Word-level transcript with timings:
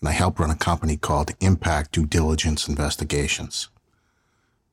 and 0.00 0.08
I 0.08 0.12
help 0.12 0.38
run 0.38 0.50
a 0.50 0.56
company 0.56 0.96
called 0.96 1.34
Impact 1.40 1.92
Due 1.92 2.06
Diligence 2.06 2.68
Investigations. 2.68 3.68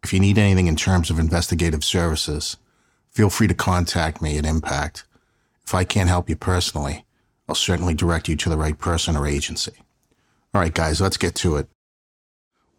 If 0.03 0.13
you 0.13 0.19
need 0.19 0.37
anything 0.37 0.67
in 0.67 0.75
terms 0.75 1.09
of 1.09 1.17
investigative 1.17 1.83
services, 1.83 2.57
feel 3.09 3.29
free 3.29 3.47
to 3.47 3.55
contact 3.55 4.21
me 4.21 4.37
at 4.37 4.45
Impact. 4.45 5.03
If 5.65 5.73
I 5.73 5.83
can't 5.83 6.09
help 6.09 6.29
you 6.29 6.35
personally, 6.35 7.05
I'll 7.49 7.55
certainly 7.55 7.95
direct 7.95 8.27
you 8.27 8.35
to 8.35 8.49
the 8.49 8.57
right 8.57 8.77
person 8.77 9.15
or 9.15 9.25
agency. 9.25 9.73
All 10.53 10.61
right, 10.61 10.73
guys, 10.73 11.01
let's 11.01 11.17
get 11.17 11.35
to 11.35 11.57
it. 11.57 11.67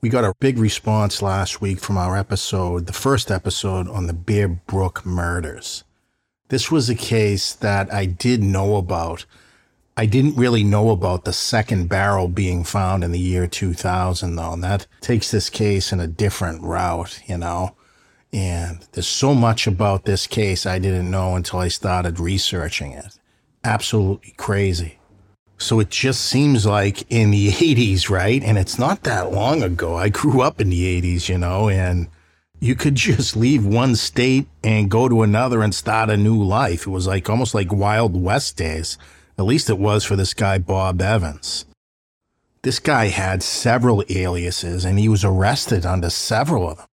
We 0.00 0.08
got 0.08 0.24
a 0.24 0.34
big 0.38 0.58
response 0.58 1.20
last 1.20 1.60
week 1.60 1.80
from 1.80 1.96
our 1.96 2.16
episode, 2.16 2.86
the 2.86 2.92
first 2.92 3.30
episode 3.30 3.88
on 3.88 4.06
the 4.06 4.12
Bear 4.12 4.46
Brook 4.46 5.04
murders. 5.04 5.82
This 6.48 6.70
was 6.70 6.88
a 6.88 6.94
case 6.94 7.52
that 7.54 7.92
I 7.92 8.06
did 8.06 8.42
know 8.42 8.76
about 8.76 9.24
I 9.98 10.04
didn't 10.04 10.36
really 10.36 10.62
know 10.62 10.90
about 10.90 11.24
the 11.24 11.32
second 11.32 11.88
barrel 11.88 12.28
being 12.28 12.64
found 12.64 13.02
in 13.02 13.12
the 13.12 13.18
year 13.18 13.46
2000, 13.46 14.36
though. 14.36 14.52
And 14.52 14.62
that 14.62 14.86
takes 15.00 15.30
this 15.30 15.48
case 15.48 15.90
in 15.90 16.00
a 16.00 16.06
different 16.06 16.62
route, 16.62 17.22
you 17.26 17.38
know. 17.38 17.74
And 18.30 18.86
there's 18.92 19.06
so 19.06 19.34
much 19.34 19.66
about 19.66 20.04
this 20.04 20.26
case 20.26 20.66
I 20.66 20.78
didn't 20.78 21.10
know 21.10 21.34
until 21.34 21.60
I 21.60 21.68
started 21.68 22.20
researching 22.20 22.92
it. 22.92 23.18
Absolutely 23.64 24.34
crazy. 24.36 24.98
So 25.56 25.80
it 25.80 25.88
just 25.88 26.26
seems 26.26 26.66
like 26.66 27.10
in 27.10 27.30
the 27.30 27.48
80s, 27.52 28.10
right? 28.10 28.42
And 28.42 28.58
it's 28.58 28.78
not 28.78 29.04
that 29.04 29.32
long 29.32 29.62
ago. 29.62 29.96
I 29.96 30.10
grew 30.10 30.42
up 30.42 30.60
in 30.60 30.68
the 30.68 31.00
80s, 31.00 31.30
you 31.30 31.38
know, 31.38 31.70
and 31.70 32.08
you 32.60 32.74
could 32.74 32.94
just 32.96 33.34
leave 33.34 33.64
one 33.64 33.96
state 33.96 34.46
and 34.62 34.90
go 34.90 35.08
to 35.08 35.22
another 35.22 35.62
and 35.62 35.74
start 35.74 36.10
a 36.10 36.18
new 36.18 36.42
life. 36.42 36.86
It 36.86 36.90
was 36.90 37.06
like 37.06 37.30
almost 37.30 37.54
like 37.54 37.72
Wild 37.72 38.20
West 38.20 38.58
days. 38.58 38.98
At 39.38 39.44
least 39.44 39.68
it 39.68 39.78
was 39.78 40.04
for 40.04 40.16
this 40.16 40.32
guy, 40.32 40.56
Bob 40.58 41.02
Evans. 41.02 41.66
This 42.62 42.78
guy 42.78 43.08
had 43.08 43.42
several 43.42 44.02
aliases 44.08 44.84
and 44.84 44.98
he 44.98 45.08
was 45.08 45.24
arrested 45.24 45.84
under 45.84 46.08
several 46.08 46.70
of 46.70 46.78
them. 46.78 46.86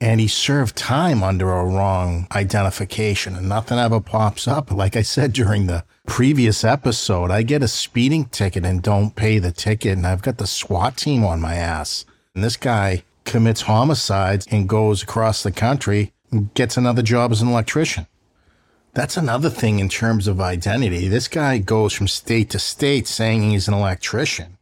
And 0.00 0.18
he 0.20 0.28
served 0.28 0.76
time 0.76 1.22
under 1.22 1.52
a 1.52 1.64
wrong 1.64 2.26
identification 2.34 3.36
and 3.36 3.48
nothing 3.48 3.78
ever 3.78 4.00
pops 4.00 4.48
up. 4.48 4.70
Like 4.70 4.96
I 4.96 5.02
said 5.02 5.32
during 5.32 5.66
the 5.66 5.84
previous 6.06 6.64
episode, 6.64 7.30
I 7.30 7.42
get 7.42 7.62
a 7.62 7.68
speeding 7.68 8.26
ticket 8.26 8.64
and 8.64 8.82
don't 8.82 9.14
pay 9.14 9.38
the 9.38 9.52
ticket, 9.52 9.96
and 9.96 10.06
I've 10.06 10.22
got 10.22 10.38
the 10.38 10.46
SWAT 10.46 10.96
team 10.96 11.24
on 11.24 11.40
my 11.40 11.54
ass. 11.54 12.04
And 12.34 12.44
this 12.44 12.56
guy 12.56 13.04
commits 13.24 13.62
homicides 13.62 14.46
and 14.50 14.68
goes 14.68 15.02
across 15.02 15.42
the 15.42 15.52
country 15.52 16.12
and 16.30 16.52
gets 16.54 16.76
another 16.76 17.02
job 17.02 17.32
as 17.32 17.40
an 17.40 17.48
electrician. 17.48 18.06
That's 18.96 19.18
another 19.18 19.50
thing 19.50 19.78
in 19.78 19.90
terms 19.90 20.26
of 20.26 20.40
identity. 20.40 21.06
This 21.06 21.28
guy 21.28 21.58
goes 21.58 21.92
from 21.92 22.08
state 22.08 22.48
to 22.48 22.58
state 22.58 23.06
saying 23.06 23.42
he's 23.42 23.68
an 23.68 23.74
electrician. 23.74 24.56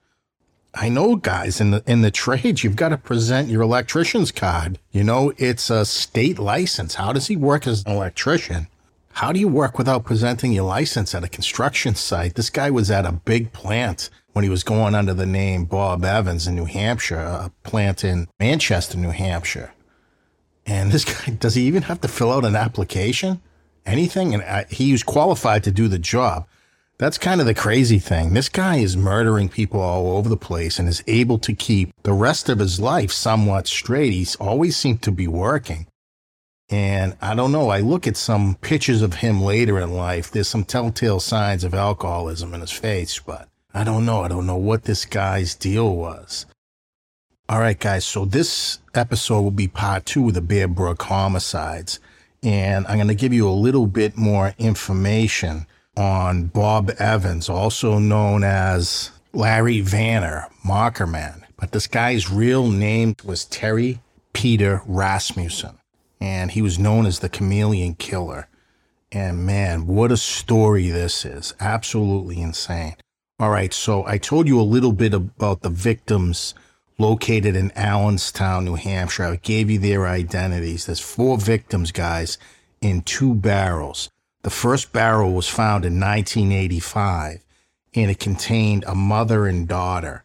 I 0.75 0.89
know 0.89 1.15
guys 1.15 1.61
in 1.61 1.71
the 1.71 1.85
in 1.87 2.03
the 2.03 2.11
trade, 2.11 2.65
you've 2.65 2.75
got 2.75 2.89
to 2.89 2.97
present 2.97 3.49
your 3.49 3.63
electrician's 3.63 4.33
card. 4.33 4.81
You 4.91 5.05
know, 5.05 5.33
it's 5.39 5.71
a 5.71 5.85
state 5.85 6.41
license. 6.41 6.97
How 6.97 7.13
does 7.13 7.29
he 7.29 7.37
work 7.37 7.69
as 7.69 7.85
an 7.85 7.93
electrician? 7.93 8.67
How 9.13 9.31
do 9.31 9.39
you 9.39 9.47
work 9.47 9.79
without 9.79 10.05
presenting 10.05 10.51
your 10.51 10.65
license 10.65 11.15
at 11.15 11.23
a 11.23 11.29
construction 11.29 11.95
site? 11.95 12.35
This 12.35 12.51
guy 12.51 12.73
was 12.73 12.91
at 12.91 13.07
a 13.07 13.13
big 13.13 13.53
plant 13.53 14.11
when 14.33 14.43
he 14.43 14.51
was 14.51 14.65
going 14.65 14.97
under 14.97 15.15
the 15.15 15.27
name 15.27 15.65
Bob 15.65 16.05
Evans 16.05 16.49
in 16.49 16.57
New 16.57 16.65
Hampshire, 16.65 17.21
a 17.21 17.53
plant 17.63 18.03
in 18.03 18.27
Manchester, 18.41 18.99
New 18.99 19.11
Hampshire. 19.11 19.73
And 20.67 20.91
this 20.91 21.05
guy, 21.05 21.35
does 21.35 21.55
he 21.55 21.69
even 21.69 21.83
have 21.83 22.01
to 22.01 22.09
fill 22.09 22.33
out 22.33 22.45
an 22.45 22.57
application? 22.57 23.41
Anything, 23.87 24.35
and 24.35 24.43
I, 24.43 24.67
he 24.69 24.93
was 24.93 25.03
qualified 25.03 25.65
to 25.65 25.71
do 25.71 25.89
the 25.89 25.99
job. 25.99 26.47
That's 26.97 27.19
kind 27.19 27.41
of 27.41 27.47
the 27.47 27.55
crazy 27.55 27.99
thing. 27.99 28.35
This 28.35 28.49
guy 28.49 28.77
is 28.77 28.97
murdering 28.97 29.49
people 29.49 29.81
all 29.81 30.17
over 30.17 30.29
the 30.29 30.37
place 30.37 30.79
and 30.79 30.89
is 30.89 31.03
able 31.09 31.39
to 31.41 31.53
keep 31.53 31.93
the 32.05 32.13
rest 32.13 32.49
of 32.49 32.61
his 32.61 32.79
life 32.79 33.11
somewhat 33.11 33.67
straight. 33.67 34.13
He's 34.13 34.37
always 34.37 34.77
seemed 34.77 35.03
to 35.03 35.11
be 35.11 35.27
working. 35.27 35.89
And 36.71 37.17
I 37.21 37.35
don't 37.35 37.53
know, 37.53 37.69
I 37.69 37.81
look 37.81 38.07
at 38.07 38.17
some 38.17 38.55
pictures 38.57 39.03
of 39.03 39.15
him 39.15 39.43
later 39.43 39.79
in 39.81 39.93
life. 39.93 40.31
There's 40.31 40.49
some 40.49 40.65
telltale 40.65 41.21
signs 41.21 41.65
of 41.65 41.75
alcoholism 41.75 42.55
in 42.55 42.61
his 42.61 42.71
face, 42.71 43.19
but 43.19 43.49
I 43.75 43.83
don't 43.83 44.07
know. 44.07 44.23
I 44.23 44.29
don't 44.29 44.47
know 44.47 44.57
what 44.57 44.85
this 44.85 45.05
guy's 45.05 45.55
deal 45.57 45.95
was. 45.95 46.47
All 47.49 47.59
right, 47.59 47.79
guys, 47.79 48.07
so 48.07 48.25
this 48.25 48.79
episode 48.95 49.43
will 49.43 49.51
be 49.51 49.69
part 49.69 50.07
two 50.07 50.29
of 50.29 50.35
the 50.35 50.41
Bear 50.41 50.69
Brook 50.69 51.03
homicides 51.03 51.99
and 52.45 52.87
I'm 52.87 52.97
going 52.97 53.09
to 53.09 53.15
give 53.15 53.33
you 53.33 53.49
a 53.49 53.51
little 53.51 53.87
bit 53.87 54.17
more 54.17 54.55
information 54.59 55.67
on 55.97 56.47
Bob 56.47 56.91
Evans, 56.99 57.49
also 57.49 57.99
known 57.99 58.45
as 58.45 59.11
Larry 59.33 59.81
Vanner, 59.81 60.51
Mockerman. 60.65 61.43
But 61.57 61.73
this 61.73 61.87
guy's 61.87 62.31
real 62.31 62.69
name 62.69 63.17
was 63.25 63.47
Terry 63.47 64.01
Peder 64.35 64.83
Rasmussen, 64.87 65.79
and 66.21 66.51
he 66.51 66.61
was 66.61 66.79
known 66.79 67.07
as 67.07 67.21
the 67.21 67.29
Chameleon 67.29 67.95
Killer. 67.95 68.49
And 69.11 69.47
man, 69.47 69.87
what 69.87 70.13
a 70.13 70.17
story 70.17 70.89
this 70.89 71.25
is! 71.25 71.55
Absolutely 71.61 72.41
insane. 72.41 72.97
All 73.39 73.51
right, 73.51 73.73
so 73.73 74.05
I 74.07 74.19
told 74.19 74.47
you 74.47 74.61
a 74.61 74.63
little 74.63 74.93
bit 74.93 75.15
about 75.15 75.63
the 75.63 75.71
victims 75.71 76.55
located 76.99 77.57
in 77.57 77.73
Allenstown, 77.73 78.65
New 78.65 78.75
Hampshire. 78.75 79.25
I 79.25 79.37
gave 79.37 79.71
you 79.71 79.79
their 79.79 80.07
identities. 80.07 80.87
There's 80.87 81.01
four 81.01 81.39
victims, 81.39 81.93
guys, 81.93 82.39
in 82.81 83.03
two 83.03 83.35
barrels. 83.35 84.11
The 84.43 84.51
first 84.51 84.93
barrel 84.93 85.33
was 85.33 85.49
found 85.49 85.85
in 85.85 85.99
1985 85.99 87.43
and 87.95 88.11
it 88.11 88.19
contained 88.19 88.85
a 88.87 88.95
mother 88.95 89.47
and 89.47 89.67
daughter. 89.67 90.25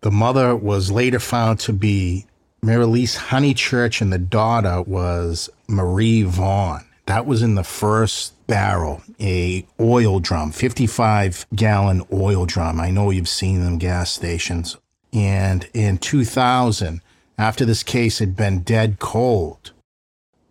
The 0.00 0.10
mother 0.10 0.56
was 0.56 0.90
later 0.90 1.18
found 1.18 1.60
to 1.60 1.72
be 1.72 2.26
Marlyse 2.62 3.16
Honeychurch 3.16 4.00
and 4.00 4.12
the 4.12 4.18
daughter 4.18 4.82
was 4.82 5.50
Marie 5.68 6.22
Vaughn. 6.22 6.84
That 7.06 7.26
was 7.26 7.42
in 7.42 7.56
the 7.56 7.64
first 7.64 8.34
barrel, 8.46 9.02
a 9.20 9.66
oil 9.80 10.20
drum, 10.20 10.52
55 10.52 11.46
gallon 11.54 12.02
oil 12.12 12.46
drum. 12.46 12.80
I 12.80 12.90
know 12.90 13.10
you've 13.10 13.28
seen 13.28 13.64
them 13.64 13.78
gas 13.78 14.12
stations 14.12 14.76
and 15.12 15.68
in 15.74 15.98
2000, 15.98 17.00
after 17.38 17.64
this 17.64 17.82
case 17.82 18.18
had 18.18 18.36
been 18.36 18.60
dead 18.60 18.98
cold, 18.98 19.72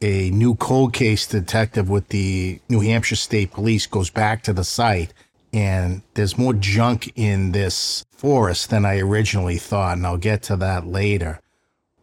a 0.01 0.29
new 0.31 0.55
cold 0.55 0.93
case 0.93 1.27
detective 1.27 1.89
with 1.89 2.09
the 2.09 2.59
New 2.69 2.79
Hampshire 2.79 3.15
State 3.15 3.51
Police 3.51 3.85
goes 3.85 4.09
back 4.09 4.43
to 4.43 4.53
the 4.53 4.63
site, 4.63 5.13
and 5.51 6.01
there's 6.13 6.37
more 6.37 6.53
junk 6.53 7.11
in 7.15 7.51
this 7.51 8.05
forest 8.11 8.69
than 8.69 8.85
I 8.85 8.99
originally 8.99 9.57
thought, 9.57 9.97
and 9.97 10.05
I'll 10.05 10.17
get 10.17 10.43
to 10.43 10.55
that 10.57 10.87
later. 10.87 11.39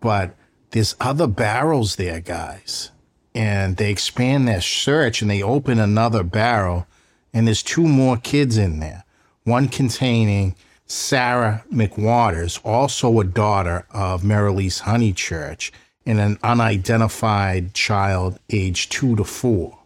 But 0.00 0.34
there's 0.71 0.97
other 1.00 1.27
barrels 1.27 1.97
there, 1.97 2.21
guys. 2.21 2.91
And 3.34 3.77
they 3.77 3.91
expand 3.91 4.49
their 4.49 4.62
search 4.62 5.21
and 5.21 5.31
they 5.31 5.43
open 5.43 5.78
another 5.78 6.22
barrel, 6.22 6.87
and 7.34 7.47
there's 7.47 7.63
two 7.63 7.86
more 7.86 8.16
kids 8.16 8.57
in 8.57 8.81
there. 8.81 9.04
One 9.45 9.69
containing 9.69 10.54
Sarah 10.88 11.65
McWaters, 11.72 12.60
also 12.65 13.18
a 13.18 13.24
daughter 13.24 13.84
of 13.91 14.22
Marlyse 14.22 14.83
Honeychurch, 14.83 15.72
and 16.04 16.21
an 16.21 16.38
unidentified 16.44 17.74
child 17.74 18.38
aged 18.50 18.92
two 18.92 19.16
to 19.16 19.24
four. 19.24 19.78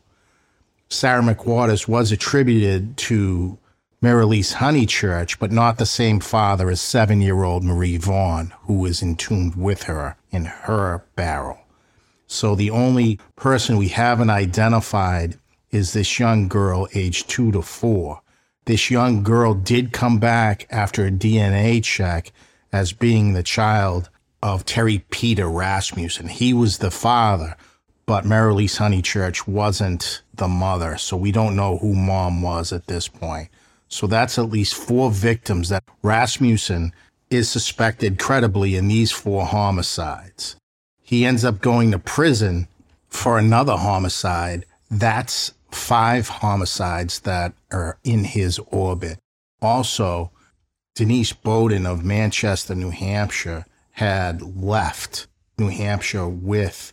Sarah 0.91 1.23
McWaters 1.23 1.89
was 1.89 2.13
attributed 2.13 2.99
to 2.99 3.59
Marlyse 4.03 4.55
Honeychurch, 4.55 5.39
but 5.39 5.51
not 5.51 5.79
the 5.79 5.87
same 5.87 6.21
father 6.21 6.69
as 6.69 6.83
seven 6.83 7.23
year 7.23 7.45
old 7.45 7.65
Marie 7.65 7.97
Vaughn, 7.97 8.53
who 8.63 8.75
was 8.75 9.03
entombed 9.03 9.57
with 9.57 9.85
her 9.85 10.17
in 10.31 10.45
her 10.45 11.05
barrel. 11.17 11.61
So 12.27 12.55
the 12.55 12.71
only 12.71 13.19
person 13.37 13.79
we 13.79 13.89
haven't 13.89 14.31
identified 14.31 15.39
is 15.71 15.95
this 15.95 16.19
young 16.19 16.49
girl 16.49 16.89
aged 16.95 17.31
two 17.31 17.53
to 17.53 17.63
four 17.63 18.21
this 18.71 18.89
young 18.89 19.25
girl 19.25 19.53
did 19.53 19.93
come 19.93 20.21
back 20.21 20.65
after 20.71 21.05
a 21.05 21.11
DNA 21.11 21.83
check 21.83 22.31
as 22.73 22.93
being 22.93 23.33
the 23.33 23.43
child 23.43 24.09
of 24.45 24.65
Terry 24.65 25.05
Peder 25.11 25.51
Rasmussen. 25.51 26.29
He 26.29 26.55
was 26.55 26.79
the 26.79 26.93
father, 26.93 27.57
but 28.07 28.25
Marlyse 28.25 28.79
Honeychurch 28.79 29.49
wasn't 29.49 30.23
the 30.35 30.47
mother. 30.47 30.97
So 30.99 31.17
we 31.17 31.33
don't 31.33 31.57
know 31.57 31.79
who 31.79 31.95
mom 31.95 32.43
was 32.43 32.73
at 32.73 32.87
this 32.87 33.09
point. 33.09 33.49
So 33.89 34.07
that's 34.07 34.39
at 34.39 34.51
least 34.51 34.75
four 34.75 35.11
victims 35.11 35.69
that 35.71 35.83
Rasmussen 36.03 36.93
is 37.29 37.51
suspected 37.51 38.21
credibly 38.21 38.77
in 38.77 38.87
these 38.87 39.11
four 39.11 39.47
homicides. 39.47 40.55
He 41.03 41.27
ends 41.27 41.45
up 41.45 41.61
going 41.61 41.91
to 41.91 41.99
prison 41.99 42.69
for 43.09 43.37
another 43.37 43.77
homicide. 43.77 44.65
That's 44.89 45.55
five 45.75 46.29
homicides 46.29 47.21
that 47.21 47.53
are 47.73 47.99
in 48.05 48.25
his 48.25 48.59
orbit. 48.71 49.19
Also, 49.63 50.31
Denise 50.95 51.33
Beaudin 51.33 51.87
of 51.87 52.05
Manchester, 52.05 52.75
New 52.75 52.91
Hampshire, 52.91 53.65
had 53.93 54.43
left 54.43 55.27
New 55.59 55.69
Hampshire 55.69 56.29
with 56.29 56.93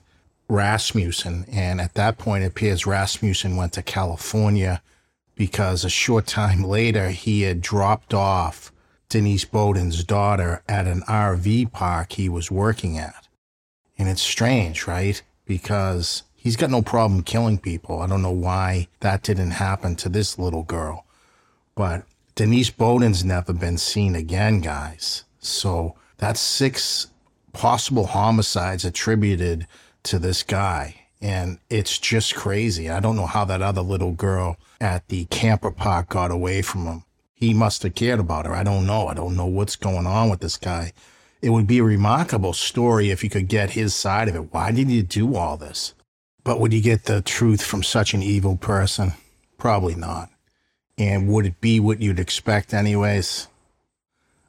Rasmussen. 0.49 1.45
And 1.51 1.81
at 1.81 1.93
that 1.95 2.17
point, 2.17 2.43
it 2.43 2.47
appears 2.47 2.85
Rasmussen 2.85 3.55
went 3.55 3.73
to 3.73 3.81
California 3.81 4.81
because 5.35 5.83
a 5.83 5.89
short 5.89 6.27
time 6.27 6.63
later, 6.77 7.09
he 7.09 7.41
had 7.41 7.61
dropped 7.61 8.13
off 8.13 8.71
Denise 9.09 9.45
Beaudin's 9.45 10.03
daughter 10.03 10.63
at 10.67 10.87
an 10.87 11.01
RV 11.01 11.71
park 11.71 12.13
he 12.13 12.27
was 12.27 12.51
working 12.51 12.97
at. 12.97 13.27
And 13.97 14.09
it's 14.09 14.21
strange, 14.21 14.85
right? 14.85 15.21
Because 15.45 16.23
he's 16.47 16.55
got 16.55 16.69
no 16.69 16.81
problem 16.81 17.23
killing 17.23 17.57
people. 17.57 17.99
I 17.99 18.07
don't 18.07 18.21
know 18.21 18.31
why 18.31 18.87
that 19.01 19.21
didn't 19.21 19.51
happen 19.51 19.97
to 19.97 20.07
this 20.07 20.39
little 20.39 20.63
girl. 20.63 21.05
But 21.75 22.05
Denise 22.35 22.69
Beaudin's 22.69 23.25
never 23.25 23.51
been 23.51 23.77
seen 23.77 24.15
again, 24.15 24.61
guys. 24.61 25.25
So 25.39 25.97
that's 26.17 26.39
six 26.39 27.07
possible 27.51 28.07
homicides 28.07 28.85
attributed 28.85 29.67
to 30.03 30.19
this 30.19 30.41
guy. 30.41 30.95
And 31.19 31.59
it's 31.69 31.99
just 31.99 32.33
crazy. 32.33 32.89
I 32.89 33.01
don't 33.01 33.17
know 33.17 33.25
how 33.25 33.43
that 33.43 33.61
other 33.61 33.81
little 33.81 34.13
girl 34.13 34.55
at 34.79 35.05
the 35.09 35.25
camper 35.25 35.71
park 35.71 36.07
got 36.07 36.31
away 36.31 36.61
from 36.61 36.85
him. 36.85 37.03
He 37.35 37.53
must 37.53 37.83
have 37.83 37.93
cared 37.93 38.21
about 38.21 38.45
her. 38.45 38.55
I 38.55 38.63
don't 38.63 38.87
know. 38.87 39.07
I 39.07 39.13
don't 39.13 39.35
know 39.35 39.47
what's 39.47 39.75
going 39.75 40.07
on 40.07 40.29
with 40.29 40.39
this 40.39 40.55
guy. 40.55 40.93
It 41.41 41.49
would 41.49 41.67
be 41.67 41.79
a 41.79 41.83
remarkable 41.83 42.53
story 42.53 43.11
if 43.11 43.21
you 43.21 43.29
could 43.29 43.49
get 43.49 43.71
his 43.71 43.93
side 43.93 44.29
of 44.29 44.35
it. 44.35 44.53
Why 44.53 44.71
did 44.71 44.87
he 44.87 45.01
do 45.01 45.35
all 45.35 45.57
this? 45.57 45.93
But 46.47 46.61
would 46.61 46.71
you 46.71 46.79
get 46.79 47.03
the 47.03 47.21
truth 47.21 47.61
from 47.61 47.83
such 47.83 48.13
an 48.13 48.23
evil 48.23 48.55
person? 48.55 49.11
Probably 49.57 49.95
not. 49.95 50.29
And 50.97 51.27
would 51.27 51.45
it 51.45 51.59
be 51.59 51.81
what 51.81 52.01
you'd 52.01 52.21
expect, 52.21 52.73
anyways? 52.73 53.49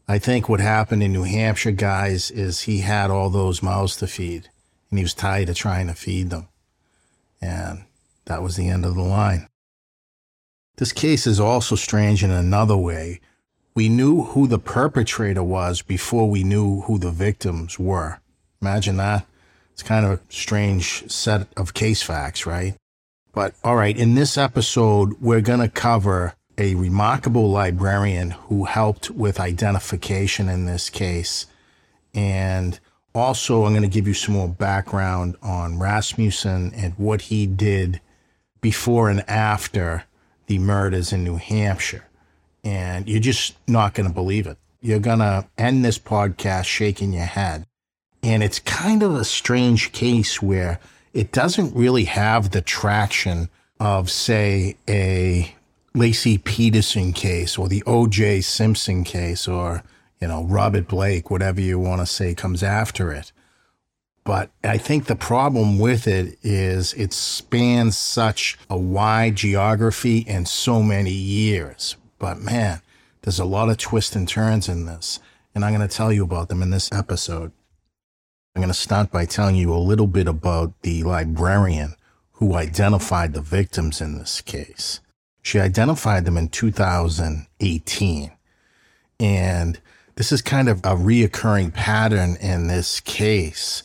I 0.07 0.21
think 0.21 0.49
what 0.49 0.61
happened 0.61 1.03
in 1.03 1.13
New 1.13 1.25
Hampshire, 1.25 1.73
guys, 1.73 2.31
is 2.31 2.61
he 2.61 2.83
had 2.83 3.11
all 3.11 3.31
those 3.31 3.65
mouths 3.65 3.97
to 3.97 4.07
feed, 4.07 4.49
and 4.91 5.01
he 5.01 5.03
was 5.03 5.13
tired 5.13 5.49
of 5.49 5.57
trying 5.57 5.89
to 5.89 5.95
feed 5.95 6.31
them. 6.31 6.47
And 7.43 7.83
that 8.27 8.45
was 8.45 8.55
the 8.55 8.69
end 8.69 8.85
of 8.85 8.95
the 8.95 9.03
line. 9.03 9.49
This 10.77 10.93
case 10.93 11.27
is 11.27 11.41
also 11.41 11.75
strange 11.75 12.23
in 12.23 12.31
another 12.31 12.77
way. 12.77 13.19
We 13.75 13.89
knew 13.89 14.23
who 14.23 14.47
the 14.47 14.61
perpetrator 14.61 15.43
was 15.43 15.83
before 15.83 16.31
we 16.31 16.45
knew 16.45 16.83
who 16.83 17.01
the 17.01 17.11
victims 17.11 17.77
were. 17.77 18.21
Imagine 18.63 18.99
that. 18.99 19.27
It's 19.79 19.87
kind 19.87 20.05
of 20.05 20.19
a 20.19 20.21
strange 20.29 21.09
set 21.09 21.47
of 21.57 21.73
case 21.73 22.03
facts, 22.03 22.47
right? 22.47 22.75
But 23.33 23.55
all 23.63 23.77
right, 23.77 23.97
in 23.97 24.17
this 24.17 24.37
episode, 24.37 25.15
we're 25.21 25.41
going 25.41 25.61
to 25.61 25.69
cover 25.69 26.35
a 26.59 26.75
remarkable 26.75 27.49
librarian 27.49 28.33
who 28.33 28.65
helped 28.65 29.09
with 29.09 29.39
identification 29.39 30.49
in 30.49 30.67
this 30.67 30.91
case. 30.91 31.47
And 32.13 32.81
also, 33.15 33.65
I'm 33.65 33.71
going 33.71 33.83
to 33.83 33.89
give 33.89 34.09
you 34.09 34.15
some 34.15 34.35
more 34.35 34.49
background 34.49 35.37
on 35.43 35.79
Rasmussen 35.79 36.73
and 36.75 36.95
what 36.95 37.21
he 37.21 37.47
did 37.47 38.01
before 38.61 39.09
and 39.09 39.23
after 39.31 40.07
the 40.49 40.59
murders 40.59 41.13
in 41.13 41.23
New 41.23 41.37
Hampshire. 41.37 42.09
And 42.65 43.09
you're 43.09 43.21
just 43.21 43.57
not 43.69 43.95
going 43.95 44.09
to 44.09 44.15
believe 44.15 44.49
it. 44.49 44.59
You're 44.81 44.99
going 44.99 45.21
to 45.21 45.47
end 45.57 45.85
this 45.85 46.01
podcast 46.01 46.65
shaking 46.65 47.13
your 47.13 47.27
head. 47.27 47.68
And 48.23 48.43
it's 48.43 48.59
kind 48.59 49.03
of 49.03 49.15
a 49.15 49.25
strange 49.25 49.93
case 49.93 50.43
where 50.43 50.81
it 51.13 51.33
doesn't 51.33 51.75
really 51.75 52.05
have 52.05 52.51
the 52.51 52.61
traction 52.61 53.49
of, 53.81 54.11
say, 54.11 54.77
a 54.89 55.55
Laci 55.95 56.43
Peterson 56.43 57.13
case 57.13 57.57
or 57.57 57.69
the 57.69 57.83
O.J. 57.87 58.41
Simpson 58.43 59.05
case 59.05 59.49
or, 59.49 59.83
you 60.21 60.29
know, 60.29 60.45
Robert 60.45 60.89
Blake, 60.89 61.31
whatever 61.31 61.61
you 61.61 61.79
want 61.79 62.01
to 62.01 62.07
say 62.07 62.35
comes 62.35 62.63
after 62.63 63.13
it. 63.13 63.33
But 64.25 64.51
I 64.63 64.77
think 64.77 65.07
the 65.07 65.17
problem 65.17 65.79
with 65.79 66.07
it 66.07 66.39
is 66.43 66.93
it 66.95 67.15
spans 67.15 67.97
such 67.97 68.59
a 68.69 68.77
wide 68.77 69.37
geography 69.37 70.27
and 70.29 70.47
so 70.47 70.83
many 70.83 71.13
years. 71.13 71.97
But 72.19 72.39
man, 72.39 72.83
there's 73.23 73.39
a 73.39 73.47
lot 73.47 73.71
of 73.71 73.79
twists 73.79 74.15
and 74.15 74.29
turns 74.29 74.69
in 74.69 74.85
this. 74.85 75.19
And 75.55 75.65
I'm 75.65 75.75
going 75.75 75.89
to 75.89 75.97
tell 75.97 76.13
you 76.13 76.25
about 76.25 76.51
them 76.51 76.63
in 76.63 76.71
this 76.71 76.93
episode. 76.93 77.53
I'm 78.59 78.63
going 78.63 78.75
to 78.75 78.75
start 78.75 79.13
by 79.13 79.25
telling 79.25 79.55
you 79.55 79.73
a 79.73 79.79
little 79.79 80.09
bit 80.09 80.27
about 80.27 80.83
the 80.83 81.05
librarian 81.05 81.95
who 82.33 82.55
identified 82.55 83.33
the 83.33 83.41
victims 83.41 84.01
in 84.01 84.19
this 84.19 84.41
case. 84.41 84.99
She 85.43 85.61
identified 85.61 86.25
them 86.25 86.37
in 86.37 86.49
2018. 86.49 88.33
And 89.21 89.81
this 90.17 90.33
is 90.33 90.43
kind 90.43 90.69
of 90.69 90.79
a 90.79 90.97
reoccurring 90.97 91.73
pattern 91.73 92.35
in 92.41 92.67
this 92.67 92.99
case. 92.99 93.85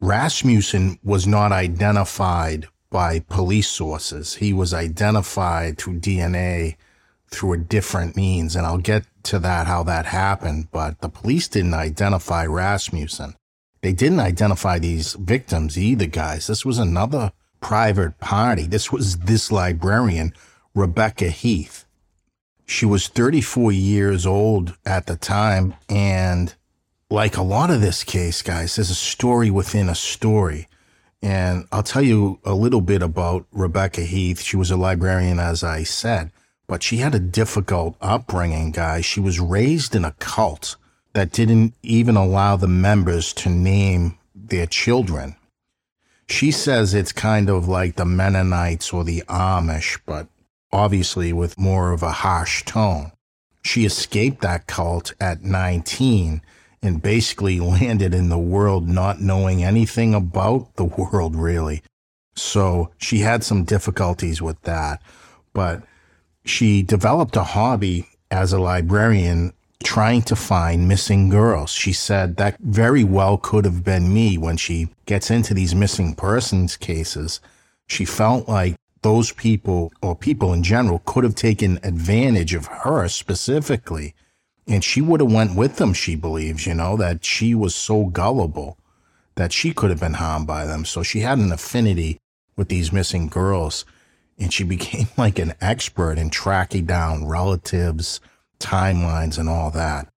Rasmussen 0.00 0.98
was 1.04 1.26
not 1.26 1.52
identified 1.52 2.66
by 2.88 3.20
police 3.20 3.68
sources. 3.68 4.36
He 4.36 4.54
was 4.54 4.72
identified 4.72 5.76
through 5.76 6.00
DNA 6.00 6.76
through 7.30 7.52
a 7.52 7.58
different 7.58 8.16
means. 8.16 8.56
And 8.56 8.64
I'll 8.64 8.78
get 8.78 9.04
to 9.24 9.38
that, 9.40 9.66
how 9.66 9.82
that 9.82 10.06
happened. 10.06 10.68
But 10.72 11.02
the 11.02 11.10
police 11.10 11.46
didn't 11.46 11.74
identify 11.74 12.46
Rasmussen. 12.46 13.34
They 13.80 13.92
didn't 13.92 14.20
identify 14.20 14.78
these 14.78 15.14
victims 15.14 15.78
either, 15.78 16.06
guys. 16.06 16.46
This 16.46 16.64
was 16.64 16.78
another 16.78 17.32
private 17.60 18.18
party. 18.18 18.66
This 18.66 18.92
was 18.92 19.18
this 19.18 19.52
librarian 19.52 20.32
Rebecca 20.74 21.30
Heath. 21.30 21.84
She 22.66 22.84
was 22.84 23.08
34 23.08 23.72
years 23.72 24.26
old 24.26 24.76
at 24.84 25.06
the 25.06 25.16
time. 25.16 25.74
And 25.88 26.54
like 27.10 27.36
a 27.36 27.42
lot 27.42 27.70
of 27.70 27.80
this 27.80 28.04
case, 28.04 28.42
guys, 28.42 28.76
there's 28.76 28.90
a 28.90 28.94
story 28.94 29.50
within 29.50 29.88
a 29.88 29.94
story. 29.94 30.68
And 31.22 31.66
I'll 31.72 31.82
tell 31.82 32.02
you 32.02 32.38
a 32.44 32.54
little 32.54 32.80
bit 32.80 33.02
about 33.02 33.46
Rebecca 33.50 34.02
Heath. 34.02 34.42
She 34.42 34.56
was 34.56 34.70
a 34.70 34.76
librarian, 34.76 35.40
as 35.40 35.64
I 35.64 35.82
said, 35.82 36.30
but 36.66 36.82
she 36.82 36.98
had 36.98 37.14
a 37.14 37.20
difficult 37.20 37.96
upbringing, 38.00 38.70
guys. 38.70 39.04
She 39.04 39.18
was 39.18 39.40
raised 39.40 39.96
in 39.96 40.04
a 40.04 40.12
cult 40.20 40.76
that 41.12 41.32
didn't 41.32 41.74
even 41.82 42.16
allow 42.16 42.56
the 42.56 42.68
members 42.68 43.32
to 43.34 43.48
name 43.48 44.18
their 44.34 44.66
children. 44.66 45.36
She 46.28 46.50
says 46.50 46.92
it's 46.92 47.12
kind 47.12 47.48
of 47.48 47.68
like 47.68 47.96
the 47.96 48.04
Mennonites 48.04 48.92
or 48.92 49.04
the 49.04 49.22
Amish, 49.28 49.98
but 50.04 50.28
obviously 50.72 51.32
with 51.32 51.58
more 51.58 51.92
of 51.92 52.02
a 52.02 52.10
harsh 52.10 52.64
tone. 52.64 53.12
She 53.62 53.84
escaped 53.84 54.42
that 54.42 54.66
cult 54.66 55.14
at 55.20 55.42
19 55.42 56.42
and 56.82 57.02
basically 57.02 57.60
landed 57.60 58.14
in 58.14 58.28
the 58.28 58.38
world 58.38 58.88
not 58.88 59.20
knowing 59.20 59.64
anything 59.64 60.14
about 60.14 60.74
the 60.76 60.84
world, 61.12 61.34
really. 61.34 61.82
So 62.34 62.90
she 62.98 63.20
had 63.20 63.42
some 63.42 63.64
difficulties 63.64 64.40
with 64.40 64.60
that. 64.62 65.02
But 65.52 65.82
she 66.44 66.82
developed 66.82 67.36
a 67.36 67.42
hobby 67.42 68.08
as 68.30 68.52
a 68.52 68.60
librarian 68.60 69.52
trying 69.84 70.22
to 70.22 70.36
find 70.36 70.88
missing 70.88 71.28
girls. 71.28 71.70
She 71.70 71.92
said 71.92 72.36
that 72.36 72.58
very 72.60 73.04
well 73.04 73.38
could 73.38 73.64
have 73.64 73.84
been 73.84 74.12
me 74.12 74.36
when 74.36 74.56
she 74.56 74.88
gets 75.06 75.30
into 75.30 75.54
these 75.54 75.74
missing 75.74 76.14
persons 76.14 76.76
cases. 76.76 77.40
She 77.86 78.04
felt 78.04 78.48
like 78.48 78.76
those 79.02 79.32
people 79.32 79.92
or 80.02 80.16
people 80.16 80.52
in 80.52 80.62
general 80.62 81.02
could 81.04 81.24
have 81.24 81.34
taken 81.34 81.78
advantage 81.82 82.54
of 82.54 82.66
her 82.66 83.08
specifically 83.08 84.14
and 84.66 84.84
she 84.84 85.00
would 85.00 85.20
have 85.20 85.32
went 85.32 85.56
with 85.56 85.76
them 85.76 85.92
she 85.92 86.16
believes 86.16 86.66
you 86.66 86.74
know 86.74 86.96
that 86.96 87.24
she 87.24 87.54
was 87.54 87.74
so 87.74 88.06
gullible 88.06 88.76
that 89.36 89.52
she 89.52 89.72
could 89.72 89.90
have 89.90 90.00
been 90.00 90.14
harmed 90.14 90.46
by 90.46 90.64
them 90.66 90.84
so 90.84 91.02
she 91.02 91.20
had 91.20 91.38
an 91.38 91.52
affinity 91.52 92.18
with 92.56 92.68
these 92.68 92.92
missing 92.92 93.28
girls 93.28 93.84
and 94.38 94.52
she 94.52 94.64
became 94.64 95.06
like 95.16 95.38
an 95.38 95.54
expert 95.60 96.18
in 96.18 96.28
tracking 96.28 96.84
down 96.84 97.26
relatives 97.26 98.20
timelines 98.58 99.38
and 99.38 99.48
all 99.48 99.70
that 99.70 100.08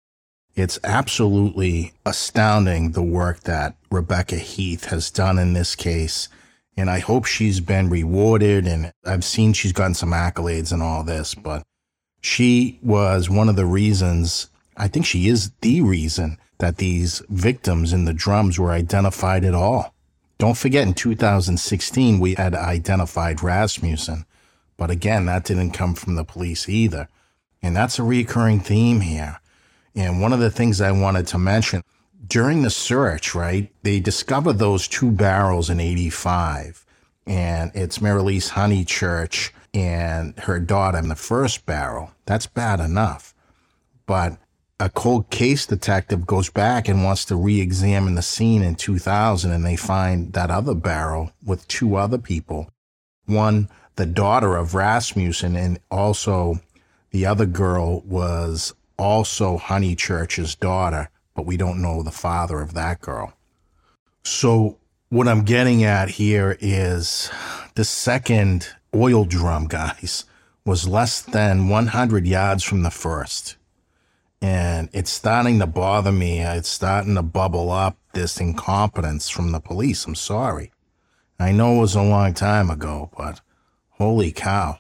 it's 0.54 0.80
absolutely 0.84 1.94
astounding 2.06 2.92
the 2.92 3.02
work 3.02 3.42
that 3.42 3.76
rebecca 3.90 4.36
heath 4.36 4.86
has 4.86 5.10
done 5.10 5.40
in 5.40 5.54
this 5.54 5.76
case 5.76 6.28
and 6.78 6.90
I 6.90 7.00
hope 7.00 7.26
she's 7.26 7.60
been 7.60 7.90
rewarded. 7.90 8.68
And 8.68 8.92
I've 9.06 9.24
seen 9.24 9.54
she's 9.54 9.74
gotten 9.74 9.94
some 9.94 10.12
accolades 10.12 10.72
and 10.72 10.82
all 10.82 11.04
this, 11.04 11.36
but 11.36 11.64
she 12.22 12.80
was 12.82 13.30
one 13.30 13.50
of 13.50 13.56
the 13.56 13.66
reasons, 13.66 14.50
I 14.78 14.88
think 14.88 15.06
she 15.06 15.28
is 15.28 15.52
the 15.62 15.82
reason 15.82 16.38
that 16.60 16.78
these 16.78 17.22
victims 17.30 17.94
in 17.94 18.06
the 18.06 18.14
drums 18.14 18.60
were 18.60 18.72
identified 18.72 19.44
at 19.44 19.56
all. 19.56 19.94
Don't 20.38 20.58
forget, 20.58 20.88
in 20.88 20.94
2016, 20.94 22.20
we 22.20 22.34
had 22.34 22.56
identified 22.56 23.44
Rasmussen. 23.44 24.26
But 24.78 24.90
again, 24.90 25.26
that 25.28 25.44
didn't 25.44 25.72
come 25.72 25.94
from 25.94 26.16
the 26.16 26.24
police 26.24 26.68
either. 26.68 27.08
And 27.62 27.76
that's 27.76 28.00
a 28.00 28.04
recurring 28.04 28.60
theme 28.60 29.02
here. 29.02 29.40
And 29.96 30.22
one 30.22 30.34
of 30.34 30.40
the 30.40 30.52
things 30.52 30.82
I 30.82 30.92
wanted 30.92 31.28
to 31.28 31.38
mention 31.38 31.84
during 32.28 32.62
the 32.62 32.70
search, 32.70 33.36
right, 33.36 33.72
they 33.84 34.00
discovered 34.00 34.54
those 34.54 34.88
two 34.88 35.12
barrels 35.12 35.70
in 35.70 35.80
85. 35.80 36.86
And 37.28 37.72
it's 37.76 38.00
Marlyse 38.00 38.52
Honeychurch 38.52 39.52
and 39.74 40.38
her 40.40 40.60
daughter 40.60 40.98
in 40.98 41.10
the 41.10 41.16
first 41.16 41.66
barrel. 41.66 42.12
That's 42.26 42.48
bad 42.48 42.80
enough. 42.80 43.34
But 44.06 44.38
a 44.80 44.90
cold 44.90 45.30
case 45.30 45.68
detective 45.68 46.26
goes 46.26 46.50
back 46.50 46.88
and 46.88 47.04
wants 47.04 47.26
to 47.26 47.36
re-examine 47.36 48.16
the 48.16 48.24
scene 48.24 48.64
in 48.64 48.76
2000 48.76 49.52
and 49.52 49.64
they 49.64 49.76
find 49.76 50.34
that 50.34 50.50
other 50.50 50.74
barrel 50.74 51.32
with 51.46 51.68
two 51.68 51.96
other 51.96 52.18
people 52.18 52.68
one 53.28 53.70
the 53.98 54.08
daughter 54.08 54.56
of 54.58 54.74
rasmussen 54.74 55.56
and 55.56 55.80
also 55.92 56.60
the 57.12 57.26
other 57.26 57.46
girl 57.46 58.02
was 58.02 58.74
also 58.98 59.58
honeychurch's 59.58 60.56
daughter 60.56 61.10
but 61.36 61.46
we 61.46 61.58
don't 61.58 61.82
know 61.82 62.04
the 62.04 62.12
father 62.12 62.62
of 62.62 62.74
that 62.74 63.00
girl 63.02 63.34
so 64.24 64.78
what 65.10 65.28
i'm 65.28 65.44
getting 65.44 65.84
at 65.84 66.10
here 66.10 66.58
is 66.60 67.30
the 67.76 67.84
second 67.84 68.68
oil 68.96 69.26
drum 69.26 69.68
guys 69.68 70.26
was 70.66 70.88
less 70.88 71.22
than 71.22 71.70
100 71.70 72.28
yards 72.28 72.64
from 72.64 72.84
the 72.84 72.92
first 72.92 73.58
and 74.42 74.90
it's 74.92 75.12
starting 75.12 75.60
to 75.60 75.68
bother 75.68 76.12
me. 76.12 76.40
It's 76.40 76.70
starting 76.70 77.16
to 77.16 77.22
bubble 77.22 77.70
up 77.70 77.98
this 78.14 78.40
incompetence 78.40 79.30
from 79.30 79.52
the 79.52 79.60
police. 79.60 80.06
I'm 80.06 80.16
sorry. 80.16 80.72
I 81.40 81.52
know 81.52 81.78
it 81.78 81.82
was 81.82 81.96
a 81.96 82.02
long 82.02 82.34
time 82.34 82.70
ago, 82.70 83.12
but 83.16 83.42
holy 83.92 84.32
cow. 84.32 84.80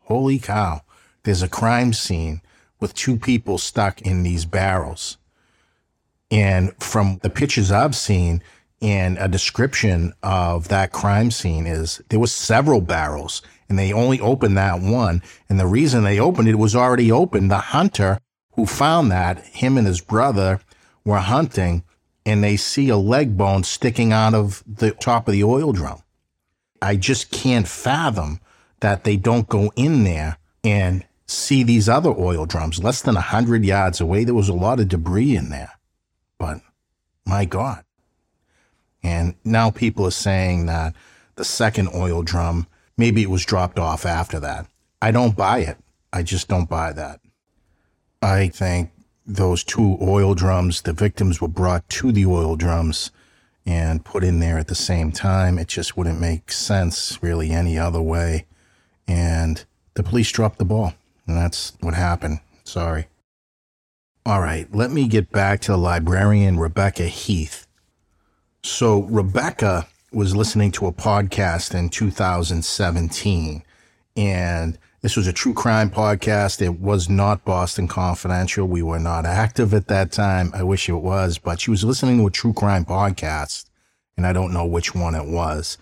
Holy 0.00 0.38
cow. 0.38 0.82
There's 1.24 1.42
a 1.42 1.48
crime 1.48 1.92
scene 1.92 2.42
with 2.80 2.94
two 2.94 3.16
people 3.16 3.58
stuck 3.58 4.02
in 4.02 4.22
these 4.22 4.44
barrels. 4.44 5.18
And 6.30 6.74
from 6.82 7.18
the 7.22 7.30
pictures 7.30 7.70
I've 7.70 7.94
seen 7.94 8.42
and 8.80 9.16
a 9.18 9.28
description 9.28 10.12
of 10.22 10.68
that 10.68 10.90
crime 10.90 11.30
scene 11.30 11.66
is 11.66 12.02
there 12.08 12.18
was 12.18 12.32
several 12.32 12.80
barrels 12.80 13.42
and 13.68 13.78
they 13.78 13.92
only 13.92 14.20
opened 14.20 14.56
that 14.56 14.80
one. 14.80 15.22
And 15.48 15.60
the 15.60 15.66
reason 15.66 16.02
they 16.02 16.18
opened 16.18 16.48
it 16.48 16.58
was 16.58 16.74
already 16.74 17.12
open. 17.12 17.48
The 17.48 17.58
hunter 17.58 18.18
who 18.54 18.66
found 18.66 19.12
that 19.12 19.44
him 19.46 19.78
and 19.78 19.86
his 19.86 20.00
brother 20.00 20.60
were 21.04 21.18
hunting 21.18 21.84
and 22.26 22.42
they 22.42 22.56
see 22.56 22.88
a 22.88 22.96
leg 22.96 23.36
bone 23.36 23.62
sticking 23.62 24.12
out 24.12 24.34
of 24.34 24.64
the 24.66 24.90
top 24.90 25.28
of 25.28 25.32
the 25.32 25.44
oil 25.44 25.72
drum. 25.72 26.02
I 26.80 26.96
just 26.96 27.30
can't 27.30 27.68
fathom 27.68 28.40
that 28.80 29.04
they 29.04 29.16
don't 29.16 29.48
go 29.48 29.72
in 29.76 30.02
there 30.02 30.38
and 30.64 31.04
see 31.26 31.62
these 31.62 31.88
other 31.88 32.10
oil 32.10 32.46
drums 32.46 32.82
less 32.82 33.02
than 33.02 33.14
a 33.14 33.32
100 33.32 33.64
yards 33.64 34.00
away. 34.00 34.24
There 34.24 34.34
was 34.34 34.48
a 34.48 34.54
lot 34.54 34.80
of 34.80 34.88
debris 34.88 35.36
in 35.36 35.50
there. 35.50 35.72
But 36.38 36.60
my 37.24 37.44
God. 37.44 37.84
And 39.02 39.34
now 39.44 39.70
people 39.70 40.06
are 40.06 40.12
saying 40.12 40.66
that 40.66 40.94
the 41.36 41.44
second 41.44 41.88
oil 41.94 42.22
drum, 42.22 42.66
maybe 42.96 43.22
it 43.22 43.30
was 43.30 43.44
dropped 43.44 43.78
off 43.78 44.06
after 44.06 44.38
that. 44.40 44.66
I 45.00 45.10
don't 45.10 45.36
buy 45.36 45.58
it. 45.58 45.78
I 46.12 46.22
just 46.22 46.48
don't 46.48 46.68
buy 46.68 46.92
that. 46.92 47.20
I 48.20 48.48
think 48.48 48.90
those 49.26 49.64
two 49.64 49.98
oil 50.00 50.34
drums, 50.34 50.82
the 50.82 50.92
victims 50.92 51.40
were 51.40 51.48
brought 51.48 51.88
to 51.88 52.12
the 52.12 52.26
oil 52.26 52.56
drums 52.56 53.10
and 53.64 54.04
put 54.04 54.24
in 54.24 54.40
there 54.40 54.58
at 54.58 54.68
the 54.68 54.74
same 54.74 55.12
time. 55.12 55.58
It 55.58 55.68
just 55.68 55.96
wouldn't 55.96 56.20
make 56.20 56.52
sense 56.52 57.18
really 57.22 57.50
any 57.50 57.78
other 57.78 58.02
way. 58.02 58.46
And 59.06 59.64
the 59.94 60.02
police 60.02 60.30
dropped 60.30 60.58
the 60.58 60.64
ball. 60.64 60.94
And 61.26 61.36
that's 61.36 61.72
what 61.80 61.94
happened. 61.94 62.40
Sorry. 62.64 63.06
All 64.24 64.40
right, 64.40 64.72
let 64.72 64.92
me 64.92 65.08
get 65.08 65.32
back 65.32 65.60
to 65.62 65.72
the 65.72 65.78
librarian 65.78 66.58
Rebecca 66.58 67.04
Heath. 67.04 67.66
So, 68.62 69.02
Rebecca 69.02 69.88
was 70.12 70.36
listening 70.36 70.70
to 70.72 70.86
a 70.86 70.92
podcast 70.92 71.74
in 71.74 71.88
2017, 71.88 73.64
and 74.16 74.78
this 75.00 75.16
was 75.16 75.26
a 75.26 75.32
true 75.32 75.54
crime 75.54 75.90
podcast. 75.90 76.62
It 76.62 76.78
was 76.78 77.08
not 77.08 77.44
Boston 77.44 77.88
Confidential. 77.88 78.68
We 78.68 78.82
were 78.82 79.00
not 79.00 79.26
active 79.26 79.74
at 79.74 79.88
that 79.88 80.12
time. 80.12 80.52
I 80.54 80.62
wish 80.62 80.88
it 80.88 80.92
was, 80.92 81.38
but 81.38 81.60
she 81.60 81.72
was 81.72 81.82
listening 81.82 82.18
to 82.18 82.28
a 82.28 82.30
true 82.30 82.52
crime 82.52 82.84
podcast, 82.84 83.64
and 84.16 84.24
I 84.24 84.32
don't 84.32 84.52
know 84.52 84.64
which 84.64 84.94
one 84.94 85.16
it 85.16 85.26
was. 85.26 85.78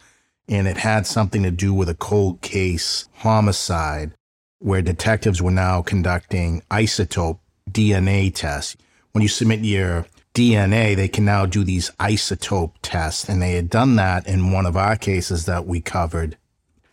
And 0.48 0.66
it 0.66 0.78
had 0.78 1.06
something 1.06 1.42
to 1.42 1.50
do 1.50 1.74
with 1.74 1.90
a 1.90 1.94
cold 1.94 2.40
case 2.40 3.06
homicide 3.16 4.12
where 4.60 4.80
detectives 4.80 5.42
were 5.42 5.50
now 5.50 5.82
conducting 5.82 6.62
isotope 6.70 7.40
DNA 7.70 8.32
tests. 8.34 8.76
When 9.12 9.22
you 9.22 9.28
submit 9.28 9.60
your 9.60 10.06
DNA, 10.34 10.94
they 10.94 11.08
can 11.08 11.24
now 11.24 11.44
do 11.44 11.64
these 11.64 11.90
isotope 11.98 12.72
tests. 12.80 13.28
And 13.28 13.42
they 13.42 13.54
had 13.54 13.68
done 13.68 13.96
that 13.96 14.26
in 14.26 14.52
one 14.52 14.64
of 14.64 14.76
our 14.76 14.96
cases 14.96 15.46
that 15.46 15.66
we 15.66 15.80
covered 15.80 16.36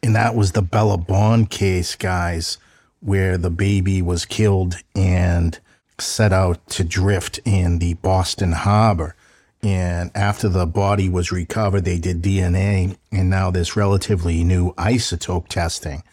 and 0.04 0.16
that 0.16 0.36
was 0.36 0.52
the 0.52 0.62
Bella 0.62 0.98
Bond 0.98 1.50
case, 1.50 1.96
guys, 1.96 2.58
where 3.00 3.38
the 3.38 3.50
baby 3.50 4.02
was 4.02 4.26
killed 4.26 4.76
and 4.96 5.60
set 6.00 6.32
out 6.32 6.66
to 6.70 6.84
drift 6.84 7.40
in 7.46 7.80
the 7.80 7.96
Boston 7.96 8.52
Harbor. 8.52 9.16
And 9.64 10.12
after 10.14 10.50
the 10.50 10.68
body 10.68 11.10
was 11.10 11.32
recovered, 11.32 11.84
they 11.84 11.98
did 11.98 12.22
DNA, 12.22 12.96
and 13.12 13.30
now 13.30 13.50
there's 13.50 13.76
relatively 13.76 14.44
new 14.44 14.74
isotope 14.76 15.48
testing. 15.48 16.04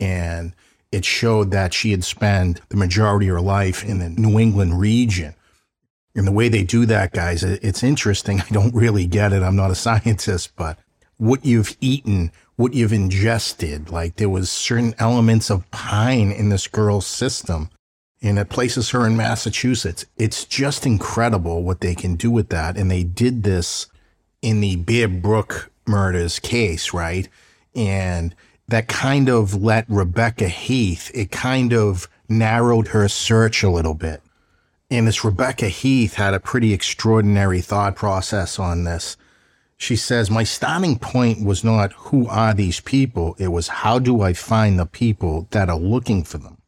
And 0.00 0.54
it 0.94 1.04
showed 1.04 1.50
that 1.50 1.74
she 1.74 1.90
had 1.90 2.04
spent 2.04 2.60
the 2.68 2.76
majority 2.76 3.28
of 3.28 3.34
her 3.34 3.40
life 3.40 3.84
in 3.84 3.98
the 3.98 4.08
New 4.08 4.38
England 4.38 4.78
region. 4.80 5.34
And 6.14 6.26
the 6.26 6.32
way 6.32 6.48
they 6.48 6.62
do 6.62 6.86
that, 6.86 7.12
guys, 7.12 7.42
it's 7.42 7.82
interesting. 7.82 8.40
I 8.48 8.48
don't 8.50 8.74
really 8.74 9.06
get 9.06 9.32
it. 9.32 9.42
I'm 9.42 9.56
not 9.56 9.70
a 9.70 9.74
scientist, 9.86 10.52
but 10.56 10.78
what 11.16 11.44
you've 11.44 11.76
eaten 11.80 12.32
what 12.56 12.74
you've 12.74 12.92
ingested. 12.92 13.90
Like 13.90 14.16
there 14.16 14.28
was 14.28 14.50
certain 14.50 14.94
elements 14.98 15.50
of 15.50 15.68
pine 15.70 16.30
in 16.30 16.48
this 16.48 16.66
girl's 16.66 17.06
system 17.06 17.70
and 18.22 18.38
it 18.38 18.48
places 18.48 18.90
her 18.90 19.06
in 19.06 19.16
Massachusetts. 19.16 20.06
It's 20.16 20.44
just 20.44 20.86
incredible 20.86 21.62
what 21.62 21.80
they 21.80 21.94
can 21.94 22.14
do 22.14 22.30
with 22.30 22.48
that. 22.50 22.76
And 22.76 22.90
they 22.90 23.02
did 23.02 23.42
this 23.42 23.86
in 24.40 24.60
the 24.60 24.76
Bear 24.76 25.08
Brook 25.08 25.70
murders 25.86 26.38
case, 26.38 26.94
right? 26.94 27.28
And 27.74 28.34
that 28.68 28.88
kind 28.88 29.28
of 29.28 29.62
let 29.62 29.84
Rebecca 29.88 30.48
Heath, 30.48 31.10
it 31.14 31.30
kind 31.30 31.72
of 31.72 32.08
narrowed 32.28 32.88
her 32.88 33.08
search 33.08 33.62
a 33.62 33.70
little 33.70 33.94
bit. 33.94 34.22
And 34.90 35.06
this 35.06 35.24
Rebecca 35.24 35.68
Heath 35.68 36.14
had 36.14 36.34
a 36.34 36.40
pretty 36.40 36.72
extraordinary 36.72 37.60
thought 37.60 37.96
process 37.96 38.58
on 38.58 38.84
this. 38.84 39.16
She 39.76 39.96
says, 39.96 40.30
My 40.30 40.44
starting 40.44 40.98
point 40.98 41.44
was 41.44 41.64
not 41.64 41.92
who 41.94 42.26
are 42.28 42.54
these 42.54 42.80
people, 42.80 43.34
it 43.38 43.48
was 43.48 43.68
how 43.68 43.98
do 43.98 44.22
I 44.22 44.32
find 44.32 44.78
the 44.78 44.86
people 44.86 45.48
that 45.50 45.68
are 45.68 45.78
looking 45.78 46.22
for 46.22 46.38
them. 46.38 46.58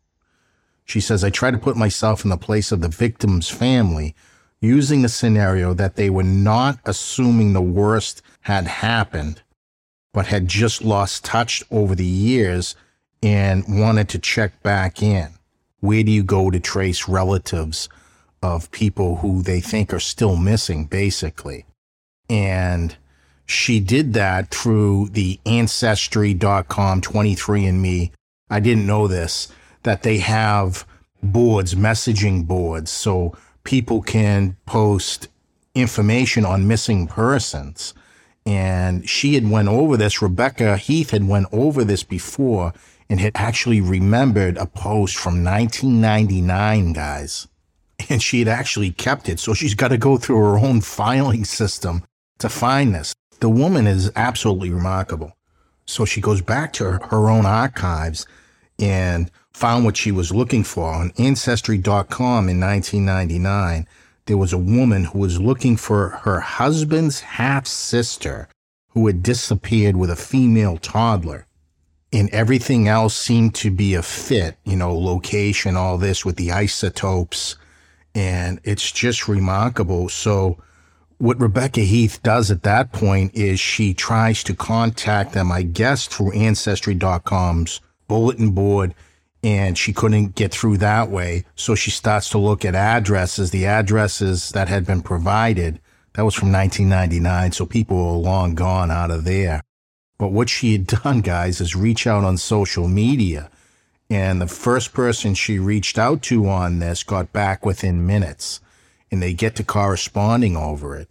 She 0.85 1.01
says, 1.01 1.25
I 1.25 1.31
try 1.31 1.51
to 1.51 1.59
put 1.59 1.77
myself 1.77 2.25
in 2.25 2.31
the 2.31 2.37
place 2.37 2.73
of 2.73 2.81
the 2.81 2.89
victim's 2.89 3.49
family, 3.49 4.15
using 4.61 5.03
the 5.03 5.09
scenario 5.09 5.75
that 5.75 5.97
they 5.97 6.11
were 6.11 6.23
not 6.23 6.79
assuming 6.85 7.53
the 7.53 7.61
worst 7.61 8.23
had 8.43 8.67
happened, 8.67 9.43
but 10.17 10.29
had 10.29 10.49
just 10.49 10.83
lost 10.83 11.27
touch 11.27 11.63
over 11.71 11.95
the 11.95 12.03
years 12.03 12.75
and 13.23 13.63
wanted 13.69 14.09
to 14.09 14.19
check 14.19 14.63
back 14.63 15.03
in. 15.03 15.29
Where 15.81 16.03
do 16.03 16.11
you 16.11 16.23
go 16.23 16.51
to 16.51 16.59
trace 16.59 17.07
relatives 17.07 17.91
of 18.43 18.71
people 18.71 19.17
who 19.17 19.43
they 19.43 19.61
think 19.61 19.93
are 19.93 20.01
still 20.01 20.37
missing, 20.37 20.87
basically? 20.87 21.67
And 22.31 22.97
she 23.45 23.79
did 23.79 24.15
that 24.15 24.51
through 24.51 25.11
the 25.11 25.39
ancestry.com 25.45 27.03
23andme. 27.03 28.11
I 28.49 28.61
didn't 28.61 28.87
know 28.87 29.09
this, 29.09 29.53
that 29.83 30.03
they 30.03 30.17
have 30.21 30.87
boards, 31.23 31.75
messaging 31.75 32.47
boards, 32.47 32.91
so 32.91 33.37
people 33.65 34.01
can 34.01 34.57
post 34.65 35.29
information 35.75 36.47
on 36.47 36.67
missing 36.67 37.07
persons. 37.07 37.93
And 38.47 39.09
she 39.09 39.35
had 39.35 39.51
went 39.51 39.69
over 39.69 39.97
this. 39.97 40.23
Rebecca 40.23 40.77
Heath 40.77 41.11
had 41.11 41.27
went 41.27 41.49
over 41.53 41.83
this 41.85 42.05
before 42.05 42.73
and 43.11 43.21
had 43.21 43.33
actually 43.35 43.81
remembered 43.81 44.57
a 44.57 44.67
post 44.67 45.17
from 45.17 45.45
1999, 45.45 46.93
guys. 46.93 47.49
And 48.09 48.23
she 48.23 48.39
had 48.39 48.49
actually 48.49 48.93
kept 48.93 49.29
it. 49.29 49.41
So 49.41 49.53
she's 49.53 49.75
got 49.75 49.89
to 49.89 49.99
go 49.99 50.17
through 50.17 50.37
her 50.37 50.59
own 50.59 50.81
filing 50.81 51.45
system 51.61 52.05
to 52.39 52.49
find 52.49 52.95
this. 52.95 53.15
The 53.41 53.49
woman 53.49 53.87
is 53.87 54.11
absolutely 54.17 54.71
remarkable. 54.71 55.37
So 55.87 56.05
she 56.05 56.21
goes 56.21 56.41
back 56.41 56.73
to 56.75 56.85
her, 56.85 57.01
her 57.11 57.29
own 57.29 57.47
archives 57.47 58.27
and 58.79 59.31
found 59.53 59.85
what 59.85 59.97
she 59.97 60.13
was 60.13 60.35
looking 60.35 60.63
for 60.63 60.93
on 60.93 61.13
Ancestry.com 61.19 62.49
in 62.49 62.61
1999. 62.61 63.87
There 64.27 64.37
was 64.37 64.53
a 64.53 64.59
woman 64.59 65.05
who 65.05 65.21
was 65.21 65.41
looking 65.41 65.77
for 65.77 66.09
her 66.25 66.41
husband's 66.41 67.21
half 67.21 67.67
sister 67.67 68.49
who 68.91 69.07
had 69.07 69.23
disappeared 69.23 69.97
with 69.97 70.11
a 70.11 70.17
female 70.17 70.79
toddler. 70.79 71.47
And 72.13 72.29
everything 72.31 72.89
else 72.89 73.15
seemed 73.17 73.55
to 73.57 73.71
be 73.71 73.95
a 73.95 74.03
fit, 74.03 74.57
you 74.65 74.77
know, 74.77 74.97
location, 74.97 75.77
all 75.77 75.99
this 75.99 76.25
with 76.25 76.37
the 76.37 76.51
isotopes 76.51 77.57
And 78.15 78.61
it's 78.65 78.91
just 78.91 79.29
remarkable. 79.29 80.09
So, 80.09 80.59
what 81.19 81.41
Rebecca 81.41 81.81
Heath 81.83 82.21
does 82.23 82.51
at 82.51 82.63
that 82.63 82.93
point 82.93 83.35
is 83.35 83.61
she 83.61 83.95
tries 83.95 84.43
to 84.45 84.55
contact 84.55 85.33
them, 85.35 85.53
I 85.53 85.63
guess, 85.63 86.07
through 86.07 86.33
Ancestry.com's 86.33 87.81
bulletin 88.09 88.51
board, 88.51 88.95
and 89.43 89.77
she 89.77 89.93
couldn't 89.93 90.35
get 90.35 90.53
through 90.53 90.79
that 90.79 91.11
way. 91.11 91.45
So 91.55 91.75
she 91.75 91.91
starts 91.91 92.29
to 92.31 92.39
look 92.39 92.65
at 92.65 92.75
addresses, 92.75 93.51
the 93.51 93.67
addresses 93.67 94.51
that 94.51 94.69
had 94.69 94.87
been 94.87 95.03
provided. 95.03 95.81
That 96.15 96.25
was 96.25 96.35
from 96.35 96.51
1999, 96.51 97.53
so 97.53 97.67
people 97.67 97.97
were 97.97 98.19
long 98.19 98.55
gone 98.55 98.91
out 98.91 99.11
of 99.11 99.25
there. 99.25 99.63
But 100.19 100.33
what 100.33 100.49
she 100.49 100.73
had 100.73 100.87
done, 101.03 101.21
guys, 101.21 101.61
is 101.61 101.77
reach 101.77 102.07
out 102.07 102.25
on 102.25 102.37
social 102.37 102.89
media. 102.89 103.51
And 104.09 104.41
the 104.41 104.47
first 104.47 104.93
person 104.93 105.35
she 105.35 105.59
reached 105.59 105.99
out 105.99 106.23
to 106.23 106.49
on 106.49 106.79
this 106.79 107.03
got 107.03 107.33
back 107.33 107.67
within 107.67 108.07
minutes 108.07 108.61
and 109.11 109.23
they 109.23 109.35
get 109.35 109.57
to 109.57 109.65
corresponding 109.65 110.57
over 110.57 110.97
it. 110.97 111.09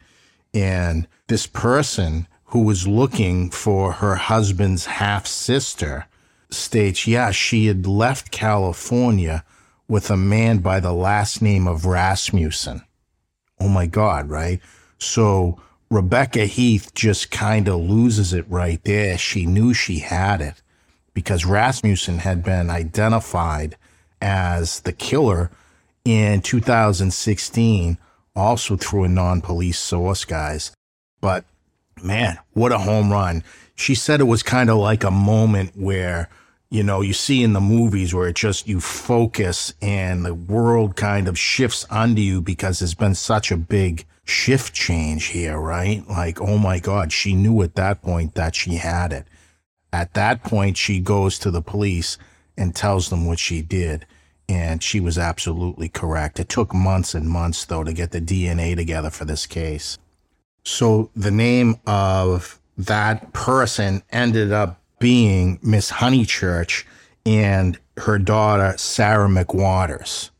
And 0.53 1.07
this 1.27 1.47
person 1.47 2.27
who 2.45 2.63
was 2.63 2.87
looking 2.87 3.49
for 3.49 3.93
her 3.93 4.15
husband's 4.15 4.85
half 4.85 5.27
sister 5.27 6.05
states, 6.49 7.07
yeah, 7.07 7.31
she 7.31 7.67
had 7.67 7.85
left 7.85 8.31
California 8.31 9.43
with 9.87 10.09
a 10.09 10.17
man 10.17 10.59
by 10.59 10.79
the 10.79 10.93
last 10.93 11.41
name 11.41 11.67
of 11.67 11.85
Rasmussen. 11.85 12.81
Oh 13.59 13.69
my 13.69 13.85
God, 13.85 14.29
right? 14.29 14.59
So 14.97 15.59
Rebecca 15.89 16.45
Heath 16.45 16.93
just 16.93 17.31
kind 17.31 17.67
of 17.67 17.79
loses 17.79 18.33
it 18.33 18.45
right 18.49 18.83
there. 18.83 19.17
She 19.17 19.45
knew 19.45 19.73
she 19.73 19.99
had 19.99 20.41
it 20.41 20.61
because 21.13 21.45
Rasmussen 21.45 22.19
had 22.19 22.43
been 22.43 22.69
identified 22.69 23.77
as 24.21 24.81
the 24.81 24.91
killer 24.91 25.51
in 26.03 26.41
2016, 26.41 27.97
also 28.35 28.75
through 28.75 29.03
a 29.05 29.09
non 29.09 29.41
police 29.41 29.79
source, 29.79 30.25
guys. 30.25 30.71
But 31.21 31.45
man, 32.03 32.37
what 32.53 32.71
a 32.71 32.77
home 32.77 33.11
run. 33.11 33.43
She 33.75 33.95
said 33.95 34.21
it 34.21 34.25
was 34.25 34.43
kind 34.43 34.69
of 34.69 34.77
like 34.77 35.03
a 35.03 35.11
moment 35.11 35.71
where, 35.75 36.29
you 36.69 36.83
know, 36.83 37.01
you 37.01 37.13
see 37.13 37.43
in 37.43 37.53
the 37.53 37.61
movies 37.61 38.13
where 38.13 38.27
it 38.27 38.35
just 38.35 38.67
you 38.67 38.79
focus 38.79 39.73
and 39.81 40.25
the 40.25 40.33
world 40.33 40.95
kind 40.95 41.27
of 41.27 41.37
shifts 41.37 41.85
under 41.89 42.21
you 42.21 42.41
because 42.41 42.79
there's 42.79 42.93
been 42.93 43.15
such 43.15 43.51
a 43.51 43.57
big 43.57 44.05
shift 44.23 44.73
change 44.73 45.25
here, 45.25 45.59
right? 45.59 46.07
Like, 46.07 46.41
oh 46.41 46.57
my 46.57 46.79
God, 46.79 47.11
she 47.11 47.35
knew 47.35 47.61
at 47.61 47.75
that 47.75 48.01
point 48.01 48.35
that 48.35 48.55
she 48.55 48.75
had 48.75 49.11
it. 49.13 49.27
At 49.93 50.13
that 50.13 50.43
point, 50.43 50.77
she 50.77 50.99
goes 50.99 51.39
to 51.39 51.51
the 51.51 51.61
police 51.61 52.17
and 52.57 52.75
tells 52.75 53.09
them 53.09 53.25
what 53.25 53.39
she 53.39 53.61
did 53.61 54.05
and 54.47 54.83
she 54.83 54.99
was 54.99 55.17
absolutely 55.17 55.89
correct. 55.89 56.39
It 56.39 56.49
took 56.49 56.73
months 56.73 57.15
and 57.15 57.29
months, 57.29 57.65
though, 57.65 57.83
to 57.83 57.93
get 57.93 58.11
the 58.11 58.21
DNA 58.21 58.75
together 58.75 59.09
for 59.09 59.25
this 59.25 59.45
case. 59.45 59.97
So 60.65 61.11
the 61.15 61.31
name 61.31 61.79
of 61.87 62.59
that 62.77 63.31
person 63.31 64.03
ended 64.11 64.51
up 64.51 64.81
being 64.99 65.59
Miss 65.61 65.91
Honeychurch 65.91 66.83
and 67.25 67.77
her 67.97 68.19
daughter, 68.19 68.75
Sarah 68.77 69.29
McWaters. 69.29 70.31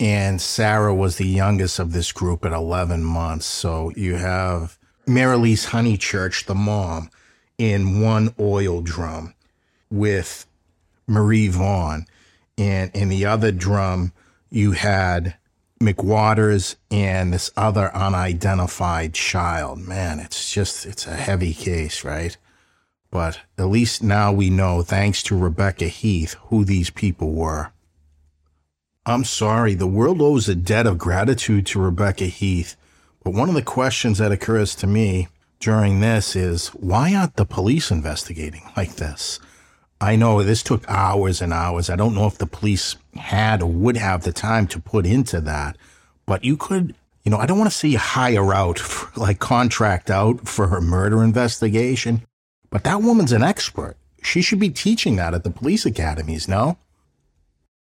And 0.00 0.40
Sarah 0.40 0.94
was 0.94 1.16
the 1.16 1.26
youngest 1.26 1.78
of 1.78 1.92
this 1.92 2.10
group 2.10 2.44
at 2.44 2.52
11 2.52 3.04
months. 3.04 3.46
So 3.46 3.92
you 3.94 4.16
have 4.16 4.78
Marlyse 5.06 5.66
Honeychurch, 5.66 6.46
the 6.46 6.54
mom, 6.54 7.10
in 7.58 8.00
one 8.00 8.34
oil 8.40 8.80
drum 8.80 9.34
with 9.90 10.46
Marie 11.06 11.48
Vaughn 11.48 12.06
and 12.56 12.90
in 12.94 13.08
the 13.08 13.26
other 13.26 13.52
drum 13.52 14.12
you 14.50 14.72
had 14.72 15.36
McWaters 15.80 16.76
and 16.90 17.32
this 17.32 17.50
other 17.56 17.94
unidentified 17.94 19.14
child. 19.14 19.80
Man, 19.80 20.20
it's 20.20 20.52
just 20.52 20.86
it's 20.86 21.06
a 21.06 21.14
heavy 21.16 21.52
case, 21.52 22.04
right? 22.04 22.36
But 23.10 23.40
at 23.58 23.66
least 23.66 24.02
now 24.02 24.32
we 24.32 24.50
know, 24.50 24.82
thanks 24.82 25.22
to 25.24 25.38
Rebecca 25.38 25.86
Heath, 25.86 26.34
who 26.48 26.64
these 26.64 26.90
people 26.90 27.32
were. 27.32 27.70
I'm 29.06 29.24
sorry, 29.24 29.74
the 29.74 29.86
world 29.86 30.22
owes 30.22 30.48
a 30.48 30.54
debt 30.54 30.86
of 30.86 30.98
gratitude 30.98 31.66
to 31.66 31.80
Rebecca 31.80 32.24
Heath. 32.24 32.76
But 33.22 33.34
one 33.34 33.48
of 33.48 33.54
the 33.54 33.62
questions 33.62 34.18
that 34.18 34.32
occurs 34.32 34.74
to 34.76 34.86
me 34.86 35.28
during 35.60 36.00
this 36.00 36.34
is 36.34 36.68
why 36.68 37.14
aren't 37.14 37.36
the 37.36 37.44
police 37.44 37.90
investigating 37.90 38.62
like 38.76 38.96
this? 38.96 39.38
I 40.00 40.16
know 40.16 40.42
this 40.42 40.62
took 40.62 40.88
hours 40.88 41.40
and 41.40 41.52
hours. 41.52 41.88
I 41.88 41.96
don't 41.96 42.14
know 42.14 42.26
if 42.26 42.38
the 42.38 42.46
police 42.46 42.96
had 43.16 43.62
or 43.62 43.70
would 43.70 43.96
have 43.96 44.22
the 44.22 44.32
time 44.32 44.66
to 44.68 44.80
put 44.80 45.06
into 45.06 45.40
that, 45.42 45.76
but 46.26 46.44
you 46.44 46.56
could, 46.56 46.94
you 47.22 47.30
know, 47.30 47.38
I 47.38 47.46
don't 47.46 47.58
want 47.58 47.70
to 47.70 47.76
say 47.76 47.88
you 47.88 47.98
hire 47.98 48.52
out, 48.52 48.78
for, 48.78 49.18
like 49.18 49.38
contract 49.38 50.10
out 50.10 50.48
for 50.48 50.68
her 50.68 50.80
murder 50.80 51.22
investigation, 51.22 52.22
but 52.70 52.84
that 52.84 53.02
woman's 53.02 53.32
an 53.32 53.42
expert. 53.42 53.96
She 54.22 54.42
should 54.42 54.58
be 54.58 54.70
teaching 54.70 55.16
that 55.16 55.34
at 55.34 55.44
the 55.44 55.50
police 55.50 55.86
academies, 55.86 56.48
no? 56.48 56.78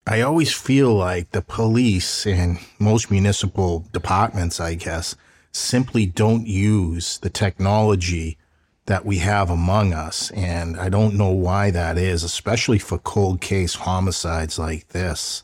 I 0.07 0.21
always 0.21 0.51
feel 0.51 0.95
like 0.95 1.31
the 1.31 1.43
police 1.43 2.25
and 2.25 2.57
most 2.79 3.11
municipal 3.11 3.85
departments, 3.91 4.59
I 4.59 4.73
guess, 4.73 5.15
simply 5.51 6.05
don't 6.07 6.47
use 6.47 7.19
the 7.19 7.29
technology 7.29 8.37
that 8.91 9.05
we 9.05 9.19
have 9.19 9.49
among 9.49 9.93
us. 9.93 10.31
And 10.31 10.77
I 10.77 10.89
don't 10.89 11.15
know 11.15 11.29
why 11.29 11.71
that 11.71 11.97
is, 11.97 12.25
especially 12.25 12.77
for 12.77 12.97
cold 12.97 13.39
case 13.39 13.73
homicides 13.73 14.59
like 14.59 14.89
this. 14.89 15.43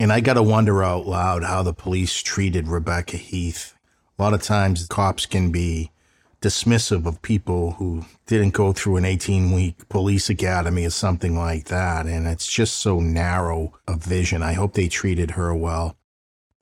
And 0.00 0.12
I 0.12 0.18
got 0.18 0.34
to 0.34 0.42
wonder 0.42 0.82
out 0.82 1.06
loud 1.06 1.44
how 1.44 1.62
the 1.62 1.72
police 1.72 2.20
treated 2.20 2.66
Rebecca 2.66 3.18
Heath. 3.18 3.76
A 4.18 4.22
lot 4.22 4.34
of 4.34 4.42
times, 4.42 4.84
cops 4.88 5.26
can 5.26 5.52
be 5.52 5.92
dismissive 6.42 7.06
of 7.06 7.22
people 7.22 7.74
who 7.74 8.04
didn't 8.26 8.54
go 8.54 8.72
through 8.72 8.96
an 8.96 9.04
18 9.04 9.52
week 9.52 9.88
police 9.88 10.28
academy 10.28 10.84
or 10.84 10.90
something 10.90 11.38
like 11.38 11.66
that. 11.66 12.06
And 12.06 12.26
it's 12.26 12.48
just 12.48 12.78
so 12.78 12.98
narrow 12.98 13.78
a 13.86 13.94
vision. 13.94 14.42
I 14.42 14.54
hope 14.54 14.74
they 14.74 14.88
treated 14.88 15.30
her 15.32 15.54
well. 15.54 15.96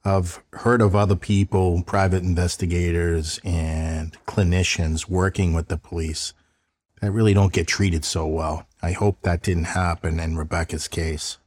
I've 0.04 0.42
heard 0.52 0.80
of 0.80 0.94
other 0.94 1.16
people, 1.16 1.82
private 1.82 2.22
investigators 2.22 3.40
and 3.44 4.16
clinicians 4.26 5.08
working 5.08 5.52
with 5.52 5.68
the 5.68 5.76
police 5.76 6.32
that 7.00 7.10
really 7.10 7.34
don't 7.34 7.52
get 7.52 7.66
treated 7.66 8.04
so 8.04 8.26
well. 8.26 8.66
I 8.82 8.92
hope 8.92 9.22
that 9.22 9.42
didn't 9.42 9.64
happen 9.64 10.20
in 10.20 10.36
Rebecca's 10.36 10.88
case. 10.88 11.38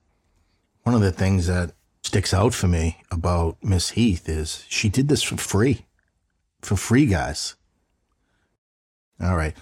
One 0.84 0.96
of 0.96 1.02
the 1.02 1.12
things 1.12 1.48
that 1.48 1.72
sticks 2.04 2.34
out 2.34 2.54
for 2.54 2.68
me 2.68 2.98
about 3.10 3.58
Miss 3.64 3.92
Heath 3.92 4.28
is 4.28 4.66
she 4.68 4.90
did 4.90 5.08
this 5.08 5.24
for 5.24 5.38
free. 5.38 5.86
For 6.62 6.76
free, 6.76 7.06
guys. 7.06 7.56
All 9.22 9.36
right. 9.36 9.56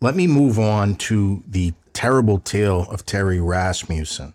Let 0.00 0.16
me 0.16 0.26
move 0.26 0.58
on 0.58 0.96
to 0.96 1.42
the 1.46 1.72
terrible 1.92 2.38
tale 2.38 2.86
of 2.90 3.06
Terry 3.06 3.40
Rasmussen, 3.40 4.34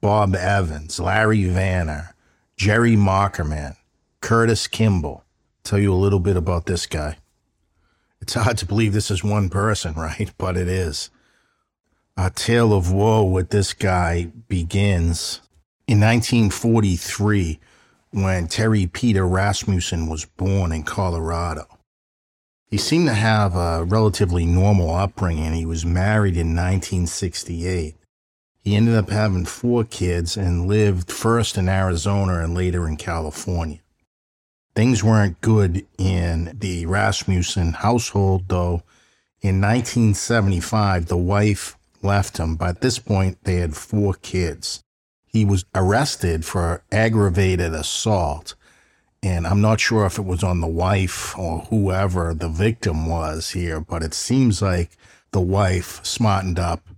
Bob 0.00 0.34
Evans, 0.34 0.98
Larry 0.98 1.42
Vanner, 1.42 2.13
Jerry 2.56 2.94
Mockerman, 2.96 3.76
Curtis 4.20 4.68
Kimball. 4.68 5.24
Tell 5.64 5.78
you 5.78 5.92
a 5.92 5.96
little 5.96 6.20
bit 6.20 6.36
about 6.36 6.66
this 6.66 6.86
guy. 6.86 7.16
It's 8.20 8.34
hard 8.34 8.58
to 8.58 8.66
believe 8.66 8.92
this 8.92 9.10
is 9.10 9.24
one 9.24 9.48
person, 9.50 9.94
right? 9.96 10.32
But 10.38 10.56
it 10.56 10.68
is. 10.68 11.10
A 12.16 12.30
tale 12.30 12.72
of 12.72 12.92
woe 12.92 13.24
with 13.24 13.50
this 13.50 13.72
guy 13.72 14.30
begins 14.48 15.40
in 15.88 16.00
1943 16.00 17.58
when 18.12 18.46
Terry 18.46 18.86
Peder 18.86 19.26
Rasmussen 19.26 20.08
was 20.08 20.24
born 20.24 20.70
in 20.70 20.84
Colorado. 20.84 21.66
He 22.70 22.78
seemed 22.78 23.08
to 23.08 23.14
have 23.14 23.56
a 23.56 23.84
relatively 23.84 24.46
normal 24.46 24.94
upbringing. 24.94 25.52
He 25.52 25.66
was 25.66 25.84
married 25.84 26.36
in 26.36 26.54
1968. 26.54 27.96
He 28.64 28.76
ended 28.76 28.94
up 28.94 29.10
having 29.10 29.44
four 29.44 29.84
kids 29.84 30.38
and 30.38 30.66
lived 30.66 31.12
first 31.12 31.58
in 31.58 31.68
Arizona 31.68 32.42
and 32.42 32.54
later 32.54 32.88
in 32.88 32.96
California. 32.96 33.80
Things 34.74 35.04
weren't 35.04 35.42
good 35.42 35.86
in 35.98 36.56
the 36.58 36.86
Rasmussen 36.86 37.74
household, 37.74 38.48
though. 38.48 38.82
In 39.42 39.60
1975, 39.60 41.06
the 41.06 41.16
wife 41.18 41.76
left 42.02 42.38
him. 42.38 42.56
By 42.56 42.72
this 42.72 42.98
point, 42.98 43.36
they 43.44 43.56
had 43.56 43.76
four 43.76 44.14
kids. 44.14 44.82
He 45.26 45.44
was 45.44 45.66
arrested 45.74 46.46
for 46.46 46.82
aggravated 46.90 47.74
assault. 47.74 48.54
And 49.22 49.46
I'm 49.46 49.60
not 49.60 49.80
sure 49.80 50.06
if 50.06 50.18
it 50.18 50.24
was 50.24 50.42
on 50.42 50.62
the 50.62 50.66
wife 50.66 51.38
or 51.38 51.60
whoever 51.70 52.32
the 52.32 52.48
victim 52.48 53.06
was 53.06 53.50
here, 53.50 53.80
but 53.80 54.02
it 54.02 54.14
seems 54.14 54.62
like 54.62 54.96
the 55.32 55.40
wife 55.40 56.02
smartened 56.04 56.58
up 56.58 56.88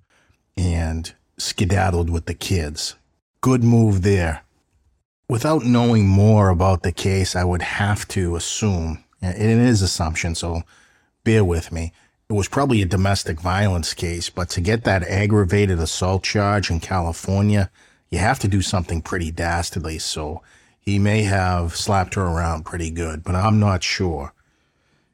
and 0.56 1.12
skedaddled 1.38 2.10
with 2.10 2.26
the 2.26 2.34
kids. 2.34 2.94
Good 3.40 3.62
move 3.62 4.02
there. 4.02 4.42
Without 5.28 5.64
knowing 5.64 6.06
more 6.06 6.48
about 6.50 6.82
the 6.82 6.92
case, 6.92 7.34
I 7.34 7.44
would 7.44 7.62
have 7.62 8.06
to 8.08 8.36
assume, 8.36 9.04
and 9.20 9.34
it 9.36 9.58
is 9.58 9.82
assumption, 9.82 10.34
so 10.34 10.62
bear 11.24 11.44
with 11.44 11.72
me. 11.72 11.92
It 12.28 12.32
was 12.32 12.48
probably 12.48 12.82
a 12.82 12.86
domestic 12.86 13.40
violence 13.40 13.94
case, 13.94 14.30
but 14.30 14.48
to 14.50 14.60
get 14.60 14.84
that 14.84 15.02
aggravated 15.02 15.78
assault 15.78 16.22
charge 16.24 16.70
in 16.70 16.80
California, 16.80 17.70
you 18.08 18.18
have 18.18 18.38
to 18.40 18.48
do 18.48 18.62
something 18.62 19.02
pretty 19.02 19.30
dastardly. 19.30 19.98
So 19.98 20.42
He 20.86 21.00
may 21.00 21.22
have 21.22 21.74
slapped 21.74 22.14
her 22.14 22.22
around 22.22 22.64
pretty 22.64 22.92
good, 22.92 23.24
but 23.24 23.34
I'm 23.34 23.58
not 23.58 23.82
sure. 23.82 24.32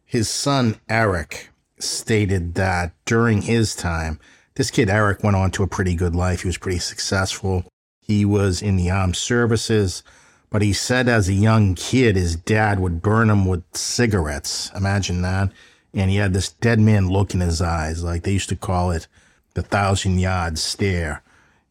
His 0.05 0.29
son, 0.29 0.77
Eric, 0.87 1.49
stated 1.79 2.55
that 2.57 2.93
during 3.07 3.41
his 3.43 3.75
time, 3.75 4.21
this 4.55 4.71
kid, 4.71 4.91
Eric, 4.91 5.23
went 5.23 5.37
on 5.37 5.51
to 5.53 5.63
a 5.63 5.69
pretty 5.69 5.95
good 5.95 6.15
life. 6.15 6.43
He 6.43 6.49
was 6.49 6.59
pretty 6.59 6.79
successful. 6.79 7.65
He 8.01 8.25
was 8.25 8.61
in 8.61 8.77
the 8.77 8.91
armed 8.91 9.17
services, 9.17 10.03
but 10.51 10.63
he 10.63 10.73
said 10.73 11.09
as 11.09 11.29
a 11.29 11.35
young 11.35 11.75
kid, 11.75 12.17
his 12.17 12.37
dad 12.37 12.79
would 12.79 13.01
burn 13.01 13.31
him 13.31 13.47
with 13.47 13.65
cigarettes. 13.73 14.71
Imagine 14.77 15.23
that. 15.23 15.51
And 15.95 16.11
he 16.11 16.17
had 16.17 16.35
this 16.35 16.51
dead 16.51 16.81
man 16.81 17.09
look 17.09 17.33
in 17.33 17.41
his 17.41 17.63
eyes. 17.63 18.03
Like 18.03 18.23
they 18.23 18.33
used 18.33 18.49
to 18.51 18.57
call 18.57 18.91
it 18.91 19.07
the 19.55 19.63
thousand 19.63 20.19
yard 20.19 20.59
stare. 20.59 21.23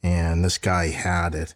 And 0.02 0.44
this 0.44 0.58
guy 0.58 0.88
had 0.88 1.36
it. 1.36 1.54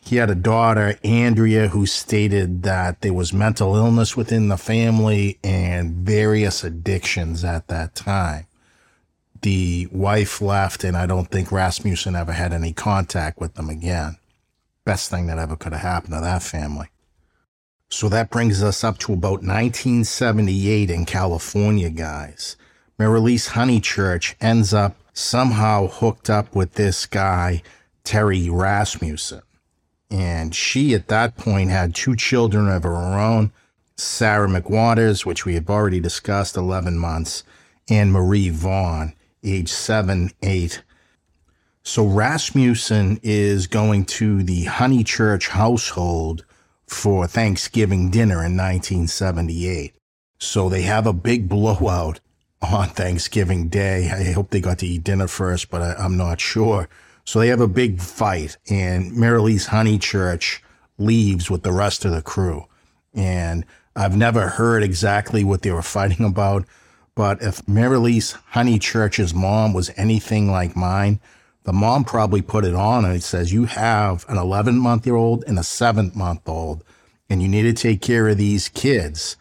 He 0.00 0.16
had 0.16 0.28
a 0.28 0.34
daughter, 0.34 0.98
Andrea, 1.02 1.68
who 1.68 1.86
stated 1.86 2.62
that 2.64 3.00
there 3.00 3.14
was 3.14 3.32
mental 3.32 3.74
illness 3.74 4.14
within 4.14 4.48
the 4.48 4.58
family 4.58 5.38
and 5.42 5.94
various 5.94 6.62
addictions 6.62 7.42
at 7.42 7.68
that 7.68 7.94
time. 7.94 8.46
The 9.44 9.88
wife 9.92 10.40
left, 10.40 10.84
and 10.84 10.96
I 10.96 11.04
don't 11.04 11.30
think 11.30 11.52
Rasmussen 11.52 12.16
ever 12.16 12.32
had 12.32 12.54
any 12.54 12.72
contact 12.72 13.38
with 13.38 13.56
them 13.56 13.68
again. 13.68 14.16
Best 14.86 15.10
thing 15.10 15.26
that 15.26 15.38
ever 15.38 15.54
could 15.54 15.74
have 15.74 15.82
happened 15.82 16.14
to 16.14 16.22
that 16.22 16.42
family. 16.42 16.88
So 17.90 18.08
that 18.08 18.30
brings 18.30 18.62
us 18.62 18.82
up 18.82 18.96
to 19.00 19.12
about 19.12 19.42
1978 19.42 20.90
in 20.90 21.04
California, 21.04 21.90
guys. 21.90 22.56
Marlyse 22.98 23.50
Honeychurch 23.50 24.34
ends 24.40 24.72
up 24.72 24.96
somehow 25.12 25.88
hooked 25.88 26.30
up 26.30 26.54
with 26.54 26.72
this 26.72 27.04
guy, 27.04 27.62
Terry 28.02 28.48
Rasmussen. 28.48 29.42
And 30.10 30.54
she, 30.54 30.94
at 30.94 31.08
that 31.08 31.36
point, 31.36 31.68
had 31.68 31.94
two 31.94 32.16
children 32.16 32.70
of 32.70 32.84
her 32.84 32.96
own 32.96 33.52
Sarah 33.98 34.48
McWaters, 34.48 35.26
which 35.26 35.44
we 35.44 35.52
have 35.52 35.68
already 35.68 36.00
discussed, 36.00 36.56
11 36.56 36.96
months, 36.96 37.44
and 37.90 38.10
Marie 38.10 38.48
Vaughn, 38.48 39.12
age 39.44 39.70
seven, 39.70 40.30
eight. 40.42 40.82
So 41.82 42.06
Rasmussen 42.06 43.20
is 43.22 43.66
going 43.66 44.06
to 44.06 44.42
the 44.42 44.64
Honeychurch 44.64 45.48
household 45.48 46.44
for 46.86 47.26
Thanksgiving 47.26 48.10
dinner 48.10 48.36
in 48.36 48.56
1978. 48.56 49.94
So 50.38 50.68
they 50.68 50.82
have 50.82 51.06
a 51.06 51.12
big 51.12 51.48
blowout 51.48 52.20
on 52.62 52.88
Thanksgiving 52.88 53.68
Day. 53.68 54.10
I 54.10 54.32
hope 54.32 54.50
they 54.50 54.60
got 54.60 54.78
to 54.78 54.86
eat 54.86 55.04
dinner 55.04 55.26
first, 55.26 55.70
but 55.70 55.82
I, 55.82 56.04
am 56.04 56.16
not 56.16 56.40
sure. 56.40 56.88
So 57.24 57.38
they 57.38 57.48
have 57.48 57.60
a 57.60 57.68
big 57.68 58.00
fight, 58.00 58.56
and 58.68 59.12
Marlyse 59.12 59.68
Honeychurch 59.68 60.60
leaves 60.98 61.50
with 61.50 61.62
the 61.62 61.72
rest 61.72 62.04
of 62.04 62.12
the 62.12 62.22
crew. 62.22 62.66
And 63.14 63.64
I've 63.96 64.16
never 64.16 64.48
heard 64.48 64.82
exactly 64.82 65.44
what 65.44 65.62
they 65.62 65.70
were 65.70 65.82
fighting 65.98 66.24
about, 66.24 66.64
but 67.14 67.42
if 67.42 67.64
Marlyse 67.66 68.36
Honeychurch's 68.52 69.34
mom 69.34 69.72
was 69.72 69.90
anything 69.96 70.50
like 70.50 70.76
mine, 70.76 71.20
the 71.64 71.72
mom 71.72 72.04
probably 72.04 72.42
put 72.42 72.64
it 72.64 72.74
on 72.74 73.04
and 73.04 73.14
it 73.14 73.22
says, 73.22 73.52
You 73.52 73.64
have 73.64 74.24
an 74.28 74.36
11 74.36 74.78
month 74.78 75.06
old 75.08 75.44
and 75.46 75.58
a 75.58 75.64
seven 75.64 76.12
month 76.14 76.48
old, 76.48 76.84
and 77.30 77.42
you 77.42 77.48
need 77.48 77.62
to 77.62 77.72
take 77.72 78.02
care 78.02 78.28
of 78.28 78.36
these 78.36 78.68
kids 78.68 79.36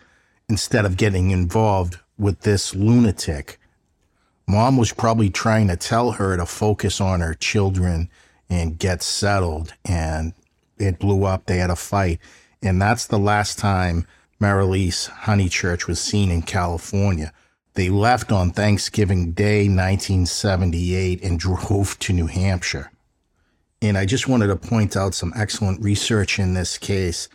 instead 0.47 0.85
of 0.85 0.97
getting 0.97 1.31
involved 1.31 1.99
with 2.17 2.41
this 2.41 2.75
lunatic 2.75 3.59
Mom 4.47 4.77
was 4.77 4.91
probably 4.91 5.29
trying 5.29 5.67
to 5.69 5.77
tell 5.77 6.11
her 6.11 6.35
to 6.35 6.45
focus 6.45 6.99
on 6.99 7.21
her 7.21 7.33
children 7.33 8.09
and 8.49 8.77
get 8.77 9.01
settled. 9.01 9.73
And 9.85 10.33
it 10.77 10.99
blew 10.99 11.23
up. 11.23 11.45
They 11.45 11.57
had 11.57 11.69
a 11.69 11.75
fight. 11.75 12.19
And 12.61 12.81
that's 12.81 13.07
the 13.07 13.19
last 13.19 13.57
time 13.57 14.05
Marlyse 14.39 15.09
Honeychurch 15.09 15.87
was 15.87 15.99
seen 15.99 16.29
in 16.29 16.41
California. 16.41 17.31
They 17.75 17.89
left 17.89 18.31
on 18.31 18.51
Thanksgiving 18.51 19.31
Day, 19.31 19.67
1978, 19.67 21.23
and 21.23 21.39
drove 21.39 21.97
to 21.99 22.13
New 22.13 22.27
Hampshire. 22.27 22.91
And 23.81 23.97
I 23.97 24.05
just 24.05 24.27
wanted 24.27 24.47
to 24.47 24.55
point 24.55 24.95
out 24.95 25.15
some 25.15 25.33
excellent 25.35 25.81
research 25.81 26.39
in 26.39 26.53
this 26.53 26.77
case. 26.77 27.29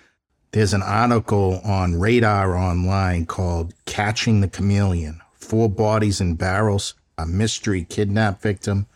There's 0.53 0.73
an 0.75 0.83
article 0.83 1.61
on 1.65 1.99
Radar 1.99 2.57
Online 2.57 3.27
called 3.27 3.75
Catching 3.85 4.41
the 4.41 4.49
Chameleon 4.49 5.21
Four 5.35 5.69
Bodies 5.69 6.21
in 6.21 6.35
Barrels 6.35 6.95
a 7.19 7.27
mystery 7.27 7.85
kidnap 7.85 8.41
victim, 8.41 8.87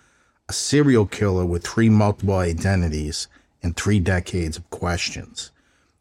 a 0.48 0.52
serial 0.52 1.06
killer 1.06 1.44
with 1.44 1.66
three 1.66 1.88
multiple 1.88 2.36
identities, 2.36 3.26
and 3.62 3.76
three 3.76 3.98
decades 3.98 4.56
of 4.56 4.70
questions. 4.70 5.50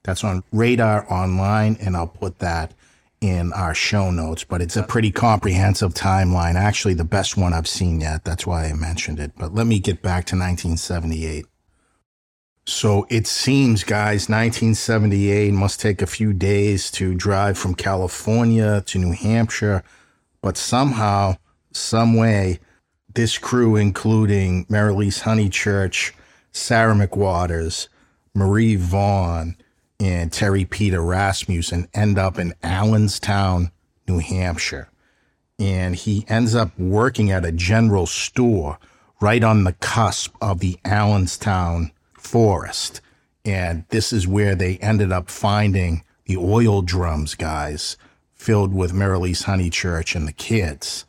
That's 0.03 0.23
on 0.23 0.43
Radar 0.51 1.11
Online, 1.11 1.77
and 1.81 1.97
I'll 1.97 2.07
put 2.07 2.39
that 2.39 2.73
in 3.21 3.53
our 3.53 3.75
show 3.75 4.09
notes, 4.09 4.43
but 4.43 4.61
it's 4.61 4.75
a 4.75 4.83
pretty 4.83 5.11
comprehensive 5.11 5.93
timeline. 5.93 6.55
Actually, 6.55 6.95
the 6.95 7.03
best 7.03 7.37
one 7.37 7.53
I've 7.53 7.67
seen 7.67 8.01
yet. 8.01 8.23
That's 8.25 8.47
why 8.47 8.65
I 8.65 8.73
mentioned 8.73 9.19
it. 9.19 9.33
But 9.37 9.53
let 9.53 9.67
me 9.67 9.79
get 9.79 10.01
back 10.01 10.25
to 10.25 10.35
1978. 10.35 11.45
So 12.65 13.05
it 13.09 13.27
seems, 13.27 13.83
guys, 13.83 14.27
1978 14.27 15.53
must 15.53 15.79
take 15.79 16.01
a 16.01 16.07
few 16.07 16.33
days 16.33 16.89
to 16.91 17.15
drive 17.15 17.57
from 17.57 17.75
California 17.75 18.81
to 18.87 18.99
New 18.99 19.13
Hampshire, 19.13 19.83
but 20.41 20.57
somehow 20.57 21.37
some 21.71 22.15
way, 22.15 22.59
this 23.13 23.37
crew, 23.37 23.75
including 23.75 24.65
Marlyse 24.65 25.23
Honeychurch, 25.23 26.13
Sarah 26.51 26.95
McWaters, 26.95 27.87
Marie 28.33 28.75
Vaughn, 28.75 29.57
and 30.01 30.33
Terry 30.33 30.65
Peder 30.65 31.01
Rasmussen, 31.01 31.87
end 31.93 32.17
up 32.17 32.39
in 32.39 32.55
Allenstown, 32.63 33.71
New 34.07 34.17
Hampshire. 34.17 34.89
And 35.59 35.95
he 35.95 36.25
ends 36.27 36.55
up 36.55 36.77
working 36.79 37.29
at 37.29 37.45
a 37.45 37.51
general 37.51 38.07
store 38.07 38.79
right 39.21 39.43
on 39.43 39.63
the 39.63 39.73
cusp 39.73 40.35
of 40.41 40.59
the 40.59 40.79
Allenstown 40.83 41.91
forest. 42.13 42.99
And 43.45 43.85
this 43.89 44.11
is 44.11 44.27
where 44.27 44.55
they 44.55 44.77
ended 44.77 45.11
up 45.11 45.29
finding 45.29 46.03
the 46.25 46.37
oil 46.37 46.81
drums, 46.81 47.35
guys, 47.35 47.95
filled 48.33 48.73
with 48.73 48.93
Marlyse 48.93 49.43
Honeychurch 49.43 50.15
and 50.15 50.27
the 50.27 50.33
kids. 50.33 51.05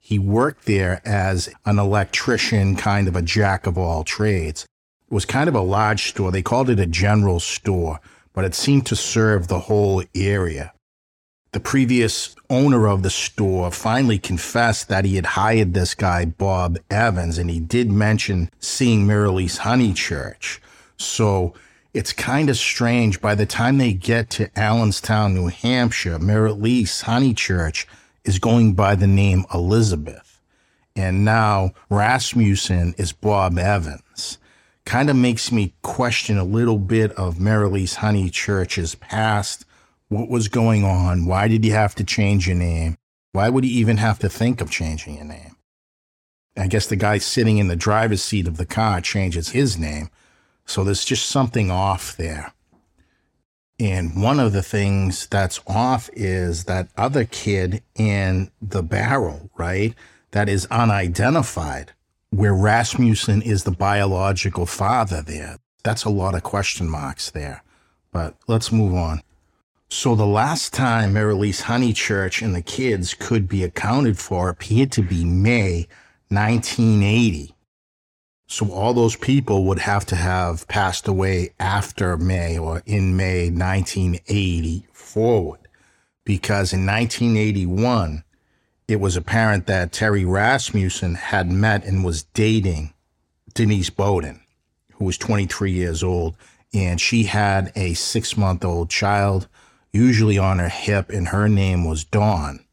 He 0.00 0.18
worked 0.18 0.66
there 0.66 1.00
as 1.04 1.48
an 1.64 1.78
electrician, 1.78 2.74
kind 2.74 3.06
of 3.06 3.14
a 3.14 3.22
jack 3.22 3.68
of 3.68 3.78
all 3.78 4.02
trades. 4.02 4.66
Was 5.10 5.24
kind 5.24 5.48
of 5.48 5.56
a 5.56 5.60
large 5.60 6.08
store. 6.08 6.30
They 6.30 6.42
called 6.42 6.70
it 6.70 6.78
a 6.78 6.86
general 6.86 7.40
store, 7.40 8.00
but 8.32 8.44
it 8.44 8.54
seemed 8.54 8.86
to 8.86 8.96
serve 8.96 9.48
the 9.48 9.58
whole 9.60 10.04
area. 10.14 10.72
The 11.52 11.58
previous 11.58 12.36
owner 12.48 12.86
of 12.86 13.02
the 13.02 13.10
store 13.10 13.72
finally 13.72 14.20
confessed 14.20 14.88
that 14.88 15.04
he 15.04 15.16
had 15.16 15.26
hired 15.26 15.74
this 15.74 15.94
guy, 15.94 16.26
Bob 16.26 16.78
Evans, 16.88 17.38
and 17.38 17.50
he 17.50 17.58
did 17.58 17.90
mention 17.90 18.50
seeing 18.60 19.04
Marlyse 19.04 19.58
Honeychurch. 19.58 20.60
So 20.96 21.54
it's 21.92 22.12
kind 22.12 22.48
of 22.48 22.56
strange. 22.56 23.20
By 23.20 23.34
the 23.34 23.46
time 23.46 23.78
they 23.78 23.92
get 23.92 24.30
to 24.30 24.56
Allenstown, 24.56 25.34
New 25.34 25.48
Hampshire, 25.48 26.20
Marlyse 26.20 27.02
Honeychurch 27.02 27.84
is 28.24 28.38
going 28.38 28.74
by 28.74 28.94
the 28.94 29.08
name 29.08 29.44
Elizabeth. 29.52 30.40
And 30.94 31.24
now 31.24 31.72
Rasmussen 31.88 32.94
is 32.96 33.12
Bob 33.12 33.58
Evans. 33.58 34.38
Kind 34.90 35.08
of 35.08 35.14
makes 35.14 35.52
me 35.52 35.72
question 35.82 36.36
a 36.36 36.42
little 36.42 36.76
bit 36.76 37.12
of 37.12 37.36
Marlyse 37.36 37.98
Honeychurch's 37.98 38.96
past. 38.96 39.64
What 40.08 40.28
was 40.28 40.48
going 40.48 40.82
on? 40.82 41.26
Why 41.26 41.46
did 41.46 41.64
you 41.64 41.70
have 41.70 41.94
to 41.94 42.02
change 42.02 42.48
your 42.48 42.56
name? 42.56 42.96
Why 43.30 43.50
would 43.50 43.62
he 43.62 43.70
even 43.70 43.98
have 43.98 44.18
to 44.18 44.28
think 44.28 44.60
of 44.60 44.68
changing 44.68 45.14
your 45.14 45.26
name? 45.26 45.54
I 46.56 46.66
guess 46.66 46.88
the 46.88 46.96
guy 46.96 47.18
sitting 47.18 47.58
in 47.58 47.68
the 47.68 47.76
driver's 47.76 48.20
seat 48.20 48.48
of 48.48 48.56
the 48.56 48.66
car 48.66 49.00
changes 49.00 49.50
his 49.50 49.78
name. 49.78 50.10
So 50.66 50.82
there's 50.82 51.04
just 51.04 51.26
something 51.26 51.70
off 51.70 52.16
there. 52.16 52.52
And 53.78 54.20
one 54.20 54.40
of 54.40 54.52
the 54.52 54.60
things 54.60 55.28
that's 55.28 55.60
off 55.68 56.10
is 56.14 56.64
that 56.64 56.88
other 56.96 57.24
kid 57.24 57.84
in 57.94 58.50
the 58.60 58.82
barrel, 58.82 59.50
right? 59.56 59.94
That 60.32 60.48
is 60.48 60.66
unidentified, 60.66 61.92
where 62.30 62.54
Rasmussen 62.54 63.42
is 63.42 63.64
the 63.64 63.72
biological 63.72 64.66
father 64.66 65.22
there. 65.22 65.58
That's 65.82 66.04
a 66.04 66.10
lot 66.10 66.34
of 66.34 66.42
question 66.42 66.88
marks 66.88 67.30
there. 67.30 67.62
But 68.12 68.36
let's 68.46 68.72
move 68.72 68.94
on. 68.94 69.22
So 69.88 70.14
the 70.14 70.26
last 70.26 70.72
time 70.72 71.14
Marlyse 71.14 71.62
Honeychurch 71.62 72.42
and 72.42 72.54
the 72.54 72.62
kids 72.62 73.14
could 73.14 73.48
be 73.48 73.64
accounted 73.64 74.18
for 74.18 74.48
appeared 74.48 74.92
to 74.92 75.02
be 75.02 75.24
May 75.24 75.88
1980. 76.28 77.54
So 78.46 78.70
all 78.70 78.94
those 78.94 79.16
people 79.16 79.64
would 79.64 79.80
have 79.80 80.06
to 80.06 80.16
have 80.16 80.66
passed 80.68 81.08
away 81.08 81.50
after 81.58 82.16
May 82.16 82.58
or 82.58 82.82
in 82.86 83.16
May 83.16 83.50
1980 83.50 84.86
forward. 84.92 85.60
Because 86.24 86.72
in 86.72 86.86
1981, 86.86 88.22
it 88.90 88.98
was 89.00 89.16
apparent 89.16 89.66
that 89.68 89.92
Terry 89.92 90.24
Rasmussen 90.24 91.14
had 91.14 91.50
met 91.50 91.84
and 91.84 92.04
was 92.04 92.24
dating 92.24 92.92
Denise 93.54 93.88
Beaudin, 93.90 94.40
who 94.94 95.04
was 95.04 95.16
23 95.16 95.70
years 95.70 96.02
old, 96.02 96.34
and 96.74 97.00
she 97.00 97.24
had 97.24 97.72
a 97.76 97.94
six 97.94 98.36
month 98.36 98.64
old 98.64 98.90
child, 98.90 99.46
usually 99.92 100.38
on 100.38 100.58
her 100.58 100.68
hip, 100.68 101.08
and 101.10 101.28
her 101.28 101.48
name 101.48 101.84
was 101.84 102.04
Dawn. 102.04 102.64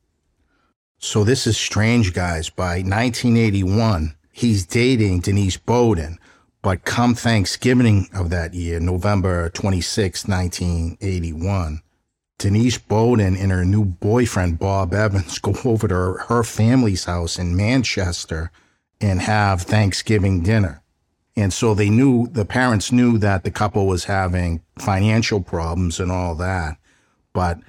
So 0.98 1.24
this 1.24 1.46
is 1.46 1.56
strange, 1.56 2.14
guys. 2.14 2.50
By 2.50 2.78
1981, 2.82 4.16
he's 4.32 4.66
dating 4.66 5.20
Denise 5.20 5.58
Beaudin. 5.58 6.18
but 6.64 6.84
come 6.84 7.14
Thanksgiving 7.14 8.10
of 8.14 8.32
that 8.32 8.56
year, 8.56 8.80
November 8.80 9.50
26, 9.52 10.28
1981, 10.28 11.82
Denise 12.38 12.78
Beaudin 12.78 13.36
and 13.42 13.52
her 13.52 13.66
new 13.66 13.84
boyfriend, 13.84 14.60
Bob 14.60 14.94
Evans, 14.94 15.40
go 15.40 15.56
over 15.66 15.88
to 15.88 15.96
her, 15.96 16.18
her 16.28 16.44
family's 16.44 17.06
house 17.06 17.40
in 17.40 17.56
Manchester 17.56 18.52
and 19.02 19.22
have 19.22 19.62
Thanksgiving 19.62 20.42
dinner. 20.42 20.82
And 21.36 21.54
so 21.54 21.74
they 21.74 21.90
knew, 21.90 22.28
the 22.28 22.46
parents 22.46 22.92
knew 22.92 23.20
that 23.20 23.44
the 23.44 23.52
couple 23.52 23.86
was 23.86 24.06
having 24.06 24.62
financial 24.80 25.42
problems 25.42 26.00
and 26.00 26.12
all 26.12 26.34
that. 26.36 26.78
But 27.32 27.60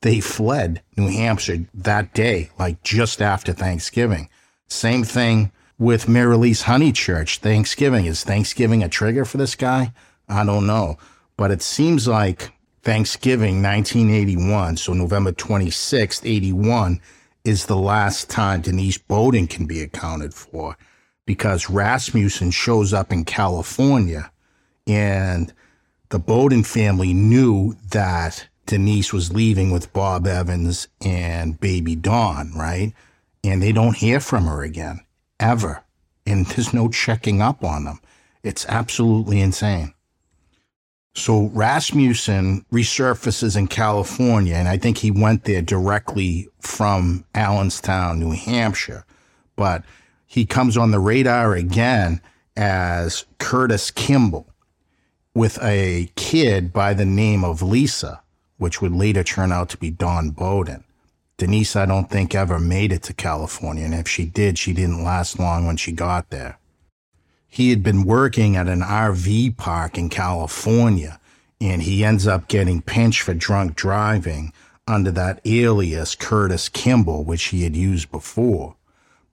they 0.00 0.20
fled 0.20 0.82
New 0.96 1.08
Hampshire 1.08 1.66
that 1.74 2.14
day, 2.14 2.50
like 2.58 2.82
just 2.82 3.20
after 3.20 3.52
Thanksgiving. 3.52 4.30
Same 4.66 5.04
thing 5.04 5.52
with 5.78 6.06
Marlyse 6.06 6.64
Honeychurch. 6.64 7.38
Thanksgiving. 7.38 8.06
Is 8.06 8.24
Thanksgiving 8.24 8.82
a 8.82 8.88
trigger 8.88 9.24
for 9.24 9.36
this 9.36 9.54
guy? 9.54 9.92
I 10.28 10.44
don't 10.44 10.66
know. 10.66 10.96
But 11.36 11.50
it 11.50 11.62
seems 11.62 12.08
like 12.08 12.52
Thanksgiving 12.88 13.62
1981, 13.62 14.78
so 14.78 14.94
November 14.94 15.30
26th, 15.30 16.22
81, 16.24 17.02
is 17.44 17.66
the 17.66 17.76
last 17.76 18.30
time 18.30 18.62
Denise 18.62 18.96
Beaudin 18.96 19.46
can 19.46 19.66
be 19.66 19.82
accounted 19.82 20.32
for 20.32 20.74
because 21.26 21.68
Rasmussen 21.68 22.50
shows 22.50 22.94
up 22.94 23.12
in 23.12 23.26
California 23.26 24.32
and 24.86 25.52
the 26.08 26.18
Beaudin 26.18 26.64
family 26.64 27.12
knew 27.12 27.76
that 27.90 28.48
Denise 28.64 29.12
was 29.12 29.34
leaving 29.34 29.70
with 29.70 29.92
Bob 29.92 30.26
Evans 30.26 30.88
and 31.02 31.60
baby 31.60 31.94
Dawn, 31.94 32.52
right? 32.56 32.94
And 33.44 33.62
they 33.62 33.72
don't 33.72 33.98
hear 33.98 34.18
from 34.18 34.46
her 34.46 34.62
again, 34.62 35.00
ever. 35.38 35.84
And 36.24 36.46
there's 36.46 36.72
no 36.72 36.88
checking 36.88 37.42
up 37.42 37.62
on 37.62 37.84
them. 37.84 38.00
It's 38.42 38.64
absolutely 38.64 39.42
insane. 39.42 39.92
So 41.14 41.46
Rasmussen 41.52 42.64
resurfaces 42.72 43.56
in 43.56 43.66
California, 43.66 44.54
and 44.54 44.68
I 44.68 44.78
think 44.78 44.98
he 44.98 45.10
went 45.10 45.44
there 45.44 45.62
directly 45.62 46.48
from 46.60 47.24
Allenstown, 47.34 48.20
New 48.20 48.30
Hampshire. 48.32 49.04
But 49.56 49.82
he 50.26 50.46
comes 50.46 50.76
on 50.76 50.90
the 50.90 51.00
radar 51.00 51.54
again 51.54 52.20
as 52.56 53.24
Curtis 53.38 53.90
Kimball 53.90 54.46
with 55.34 55.58
a 55.62 56.10
kid 56.16 56.72
by 56.72 56.94
the 56.94 57.06
name 57.06 57.44
of 57.44 57.62
Lisa, 57.62 58.22
which 58.58 58.80
would 58.80 58.92
later 58.92 59.24
turn 59.24 59.52
out 59.52 59.68
to 59.70 59.76
be 59.76 59.90
Dawn 59.90 60.30
Beaudin. 60.30 60.84
Denise, 61.36 61.76
I 61.76 61.86
don't 61.86 62.10
think, 62.10 62.34
ever 62.34 62.58
made 62.58 62.92
it 62.92 63.04
to 63.04 63.14
California, 63.14 63.84
and 63.84 63.94
if 63.94 64.08
she 64.08 64.24
did, 64.24 64.58
she 64.58 64.72
didn't 64.72 65.04
last 65.04 65.38
long 65.38 65.66
when 65.66 65.76
she 65.76 65.92
got 65.92 66.30
there. 66.30 66.57
He 67.48 67.70
had 67.70 67.82
been 67.82 68.04
working 68.04 68.56
at 68.56 68.68
an 68.68 68.82
RV 68.82 69.56
park 69.56 69.98
in 69.98 70.08
California, 70.08 71.18
and 71.60 71.82
he 71.82 72.04
ends 72.04 72.26
up 72.26 72.48
getting 72.48 72.82
pinched 72.82 73.22
for 73.22 73.34
drunk 73.34 73.74
driving 73.74 74.52
under 74.86 75.10
that 75.10 75.40
alias 75.44 76.14
Curtis 76.14 76.68
Kimball, 76.68 77.24
which 77.24 77.44
he 77.44 77.64
had 77.64 77.74
used 77.74 78.10
before 78.10 78.76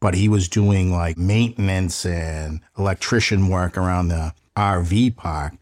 but 0.06 0.13
he 0.13 0.30
was 0.30 0.47
doing 0.47 0.91
like 0.91 1.17
maintenance 1.17 2.06
and 2.06 2.62
electrician 2.78 3.47
work 3.47 3.75
around 3.75 4.10
the 4.10 4.34
RV 4.56 5.15
park. 5.15 5.54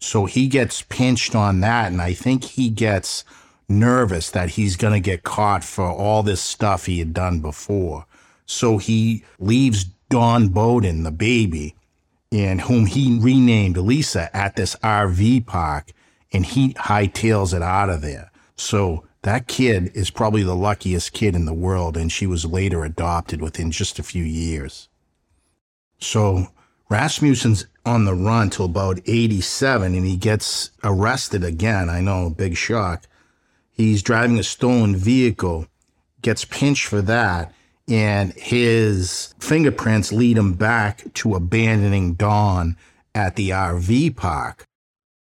So 0.00 0.26
he 0.26 0.48
gets 0.48 0.82
pinched 0.82 1.36
on 1.36 1.60
that. 1.60 1.92
And 1.92 2.02
I 2.02 2.12
think 2.12 2.42
he 2.42 2.68
gets 2.68 3.24
nervous 3.68 4.30
that 4.32 4.50
he's 4.50 4.74
going 4.74 4.94
to 4.94 4.98
get 4.98 5.22
caught 5.22 5.62
for 5.62 5.88
all 5.88 6.24
this 6.24 6.40
stuff 6.40 6.86
he 6.86 6.98
had 6.98 7.14
done 7.14 7.38
before. 7.38 8.06
So 8.44 8.78
he 8.78 9.24
leaves 9.38 9.84
Dawn 10.10 10.48
Beaudin, 10.48 11.04
the 11.04 11.12
baby, 11.12 11.76
and 12.36 12.60
whom 12.60 12.84
he 12.84 13.18
renamed 13.18 13.78
Lisa 13.78 14.34
at 14.36 14.56
this 14.56 14.76
RV 14.76 15.46
park, 15.46 15.92
and 16.34 16.44
he 16.44 16.74
hightails 16.74 17.54
it 17.54 17.62
out 17.62 17.88
of 17.88 18.02
there. 18.02 18.30
So 18.56 19.06
that 19.22 19.48
kid 19.48 19.90
is 19.94 20.10
probably 20.10 20.42
the 20.42 20.54
luckiest 20.54 21.14
kid 21.14 21.34
in 21.34 21.46
the 21.46 21.54
world, 21.54 21.96
and 21.96 22.12
she 22.12 22.26
was 22.26 22.44
later 22.44 22.84
adopted 22.84 23.40
within 23.40 23.70
just 23.70 23.98
a 23.98 24.02
few 24.02 24.22
years. 24.22 24.90
So 25.98 26.48
Rasmussen's 26.90 27.66
on 27.86 28.04
the 28.04 28.14
run 28.14 28.50
till 28.50 28.66
about 28.66 29.00
87, 29.06 29.94
and 29.94 30.04
he 30.04 30.18
gets 30.18 30.72
arrested 30.84 31.42
again. 31.42 31.88
I 31.88 32.02
know, 32.02 32.28
big 32.28 32.54
shock. 32.54 33.06
He's 33.70 34.02
driving 34.02 34.38
a 34.38 34.42
stolen 34.42 34.94
vehicle, 34.94 35.68
gets 36.20 36.44
pinched 36.44 36.84
for 36.84 37.00
that, 37.00 37.54
and 37.88 38.32
his 38.32 39.34
fingerprints 39.38 40.12
lead 40.12 40.36
him 40.36 40.54
back 40.54 41.04
to 41.14 41.34
abandoning 41.34 42.14
Dawn 42.14 42.76
at 43.14 43.36
the 43.36 43.50
RV 43.50 44.16
park. 44.16 44.66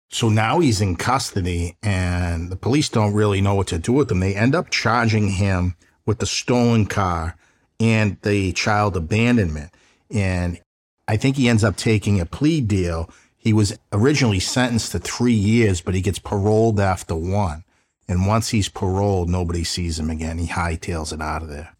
So 0.09 0.29
now 0.29 0.59
he's 0.59 0.79
in 0.79 0.95
custody 0.95 1.75
and 1.83 2.49
the 2.49 2.55
police 2.55 2.87
don't 2.87 3.13
really 3.13 3.41
know 3.41 3.55
what 3.55 3.67
to 3.67 3.77
do 3.77 3.91
with 3.91 4.09
him. 4.09 4.21
They 4.21 4.35
end 4.35 4.55
up 4.55 4.69
charging 4.69 5.29
him 5.31 5.75
with 6.05 6.19
the 6.19 6.25
stolen 6.25 6.85
car 6.85 7.35
and 7.79 8.17
the 8.21 8.53
child 8.53 8.95
abandonment. 8.95 9.73
And 10.09 10.61
I 11.07 11.17
think 11.17 11.35
he 11.35 11.49
ends 11.49 11.63
up 11.63 11.75
taking 11.75 12.21
a 12.21 12.25
plea 12.25 12.61
deal. 12.61 13.09
He 13.37 13.51
was 13.51 13.77
originally 13.91 14.39
sentenced 14.39 14.93
to 14.93 14.99
three 14.99 15.33
years, 15.33 15.81
but 15.81 15.95
he 15.95 16.01
gets 16.01 16.19
paroled 16.19 16.79
after 16.79 17.15
one. 17.15 17.65
And 18.07 18.27
once 18.27 18.49
he's 18.49 18.69
paroled, 18.69 19.29
nobody 19.29 19.63
sees 19.63 19.99
him 19.99 20.09
again. 20.09 20.37
He 20.37 20.47
hightails 20.47 21.11
it 21.11 21.21
out 21.21 21.41
of 21.41 21.49
there. 21.49 21.74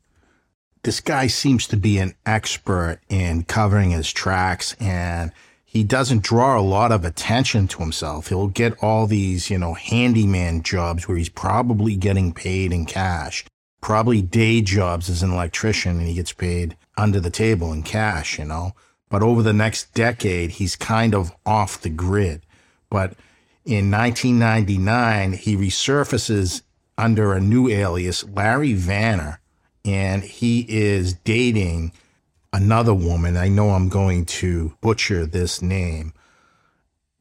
This 0.86 1.00
guy 1.00 1.26
seems 1.26 1.66
to 1.70 1.78
be 1.78 1.98
an 1.98 2.14
expert 2.28 3.00
in 3.10 3.46
covering 3.46 3.90
his 3.90 4.14
tracks 4.14 4.76
and 4.80 5.32
he 5.66 5.84
doesn't 5.84 6.22
draw 6.22 6.60
a 6.60 6.62
lot 6.62 6.92
of 6.92 7.04
attention 7.04 7.68
to 7.70 7.80
himself. 7.80 8.28
He'll 8.28 8.50
get 8.50 8.78
all 8.84 9.08
these, 9.08 9.50
you 9.50 9.58
know, 9.58 9.74
handyman 9.74 10.62
jobs 10.62 11.08
where 11.08 11.18
he's 11.18 11.28
probably 11.28 11.96
getting 11.96 12.34
paid 12.34 12.72
in 12.72 12.86
cash, 12.86 13.46
probably 13.82 14.22
day 14.22 14.62
jobs 14.62 15.10
as 15.10 15.24
an 15.24 15.32
electrician, 15.32 15.98
and 15.98 16.08
he 16.08 16.14
gets 16.14 16.34
paid 16.34 16.78
under 16.96 17.20
the 17.20 17.32
table 17.32 17.74
in 17.74 17.82
cash, 17.82 18.38
you 18.38 18.46
know. 18.46 18.74
But 19.10 19.24
over 19.24 19.42
the 19.42 19.54
next 19.54 19.92
decade, 19.96 20.52
he's 20.52 20.76
kind 20.76 21.16
of 21.16 21.32
off 21.48 21.82
the 21.82 21.90
grid. 21.90 22.46
But 22.92 23.16
in 23.66 23.90
1999, 23.90 25.34
he 25.34 25.58
resurfaces 25.58 26.62
under 26.96 27.34
a 27.34 27.42
new 27.42 27.70
alias, 27.70 28.24
Larry 28.24 28.76
Vanner, 28.76 29.40
and 29.86 30.24
he 30.24 30.66
is 30.68 31.14
dating 31.14 31.92
another 32.52 32.94
woman. 32.94 33.38
I 33.38 33.48
know 33.48 33.72
I'm 33.72 33.90
going 33.90 34.26
to 34.26 34.74
butcher 34.82 35.26
this 35.26 35.62
name. 35.62 36.14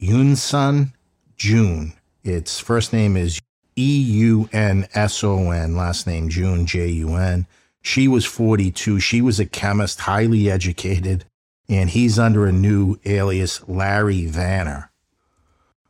Eunson 0.00 0.92
Jun. 1.36 1.92
Its 2.22 2.58
first 2.58 2.92
name 2.92 3.16
is 3.16 3.40
E 3.76 4.00
U 4.00 4.48
N 4.52 4.88
S 4.94 5.22
O 5.22 5.50
N, 5.50 5.76
last 5.76 6.06
name 6.06 6.28
Jun, 6.28 6.64
J 6.64 6.88
U 6.88 7.16
N. 7.16 7.46
She 7.82 8.08
was 8.08 8.24
42. 8.24 8.98
She 9.00 9.20
was 9.20 9.38
a 9.38 9.44
chemist, 9.44 10.00
highly 10.00 10.50
educated, 10.50 11.26
and 11.68 11.90
he's 11.90 12.18
under 12.18 12.46
a 12.46 12.52
new 12.52 12.96
alias, 13.04 13.66
Larry 13.68 14.22
Vanner. 14.22 14.88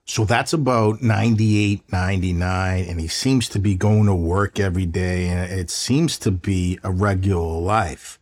So 0.06 0.24
that's 0.24 0.52
about 0.52 1.02
98, 1.02 1.90
99, 1.90 2.84
and 2.84 3.00
he 3.00 3.08
seems 3.08 3.48
to 3.50 3.58
be 3.58 3.74
going 3.74 4.06
to 4.06 4.14
work 4.14 4.60
every 4.60 4.84
day, 4.84 5.28
and 5.28 5.50
it 5.50 5.70
seems 5.70 6.18
to 6.18 6.30
be 6.30 6.78
a 6.84 6.90
regular 6.90 7.58
life. 7.58 8.18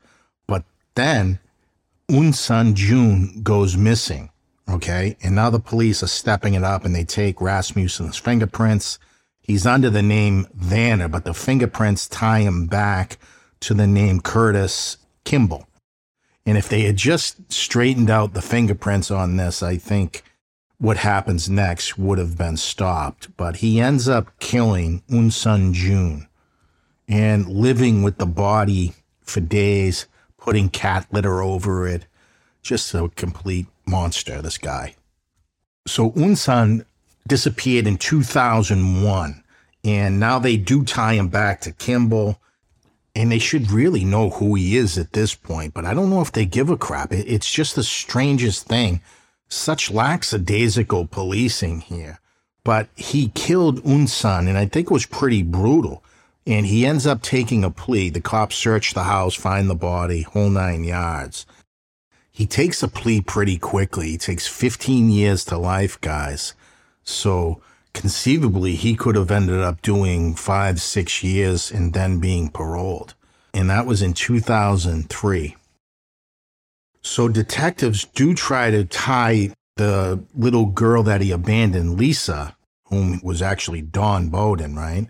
But 0.47 0.65
then 0.95 1.41
Eunson 2.09 2.75
Jun 2.75 3.41
goes 3.43 3.77
missing. 3.77 4.31
Okay. 4.69 5.17
And 5.23 5.35
now 5.35 5.51
the 5.51 5.59
police 5.59 6.03
are 6.03 6.09
stepping 6.09 6.55
it 6.55 6.65
up 6.65 6.85
and 6.85 6.95
they 6.95 7.05
take 7.05 7.37
Rasmussen's 7.37 8.17
fingerprints. 8.17 8.99
He's 9.41 9.67
under 9.67 9.91
the 9.91 10.03
name 10.03 10.47
Vanner, 10.57 11.11
but 11.11 11.25
the 11.25 11.35
fingerprints 11.35 12.07
tie 12.07 12.41
him 12.41 12.67
back 12.67 13.19
to 13.61 13.75
the 13.75 13.87
name 13.87 14.21
Curtis 14.21 14.99
Kimball. 15.25 15.67
And 16.47 16.59
if 16.59 16.69
they 16.69 16.83
had 16.83 16.97
just 16.97 17.53
straightened 17.53 18.11
out 18.11 18.35
the 18.35 18.43
fingerprints 18.43 19.11
on 19.11 19.37
this, 19.37 19.63
I 19.63 19.77
think 19.77 20.23
what 20.83 20.97
happens 20.97 21.49
next 21.49 21.97
would 21.97 22.19
have 22.19 22.37
been 22.37 22.57
stopped. 22.57 23.35
But 23.37 23.57
he 23.57 23.81
ends 23.81 24.09
up 24.09 24.37
killing 24.41 25.03
Eunson 25.09 25.73
Jun 25.73 26.27
and 27.07 27.49
living 27.49 28.03
with 28.03 28.19
the 28.19 28.27
body 28.27 28.93
for 29.21 29.39
days 29.41 30.07
putting 30.39 30.69
cat 30.69 31.07
litter 31.13 31.41
over 31.41 31.87
it. 31.87 32.07
Just 32.63 32.93
a 32.95 33.09
complete 33.15 33.67
monster, 33.87 34.43
this 34.43 34.59
guy. 34.59 34.97
So 35.87 36.11
Eunson 36.11 36.85
disappeared 37.29 37.87
in 37.87 37.97
2001, 37.97 39.45
and 39.85 40.19
now 40.19 40.41
they 40.41 40.57
do 40.57 40.85
tie 40.85 41.15
him 41.15 41.29
back 41.29 41.61
to 41.61 41.71
Kimball, 41.71 42.41
and 43.15 43.31
they 43.31 43.39
should 43.39 43.71
really 43.71 44.05
know 44.05 44.31
who 44.31 44.57
he 44.57 44.77
is 44.77 44.99
at 44.99 45.13
this 45.13 45.37
point, 45.37 45.75
but 45.75 45.85
I 45.85 45.95
don't 45.95 46.11
know 46.11 46.23
if 46.23 46.33
they 46.33 46.45
give 46.45 46.71
a 46.71 46.77
crap. 46.77 47.13
It's 47.13 47.51
just 47.51 47.77
the 47.77 47.85
strangest 47.85 48.67
thing. 48.67 49.01
Such 49.53 49.91
lackadaisical 49.91 51.09
policing 51.09 51.83
here. 51.83 52.21
But 52.65 52.89
he 52.97 53.29
killed 53.35 53.85
Eunsoon, 53.85 54.49
and 54.49 54.57
I 54.57 54.65
think 54.65 54.87
it 54.87 54.95
was 54.95 55.05
pretty 55.05 55.43
brutal. 55.43 56.03
And 56.47 56.65
he 56.65 56.87
ends 56.87 57.07
up 57.07 57.21
taking 57.21 57.63
a 57.63 57.71
plea. 57.71 58.09
The 58.09 58.23
cops 58.23 58.57
search 58.57 58.95
the 58.95 59.05
house, 59.05 59.35
find 59.35 59.69
the 59.69 59.75
body, 59.75 60.23
whole 60.23 60.49
nine 60.49 60.85
yards. 60.85 61.45
He 62.31 62.47
takes 62.47 62.83
a 62.83 62.89
plea 62.89 63.21
pretty 63.21 63.59
quickly. 63.59 64.13
He 64.13 64.17
takes 64.17 64.47
15 64.47 65.11
years 65.11 65.45
to 65.45 65.59
life, 65.59 66.01
guys. 66.01 66.55
So 67.05 67.61
conceivably, 67.93 68.75
he 68.75 68.97
could 68.97 69.17
have 69.17 69.31
ended 69.31 69.61
up 69.61 69.83
doing 69.83 70.35
five, 70.35 70.81
six 70.81 71.23
years 71.23 71.71
and 71.71 71.93
then 71.93 72.21
being 72.21 72.49
paroled. 72.49 73.13
And 73.53 73.69
that 73.69 73.85
was 73.85 74.01
in 74.01 74.15
2003. 74.15 75.57
So 77.03 77.29
detectives 77.29 78.05
do 78.05 78.35
try 78.35 78.71
to 78.71 78.85
tie 78.85 79.51
the 79.77 80.23
little 80.35 80.67
girl 80.67 81.03
that 81.03 81.21
he 81.21 81.31
abandoned, 81.31 81.99
Lisa, 81.99 82.57
whom 82.85 83.21
was 83.23 83.43
actually 83.43 83.83
Dawn 83.83 84.31
Beaudin, 84.31 84.77
right? 84.77 85.09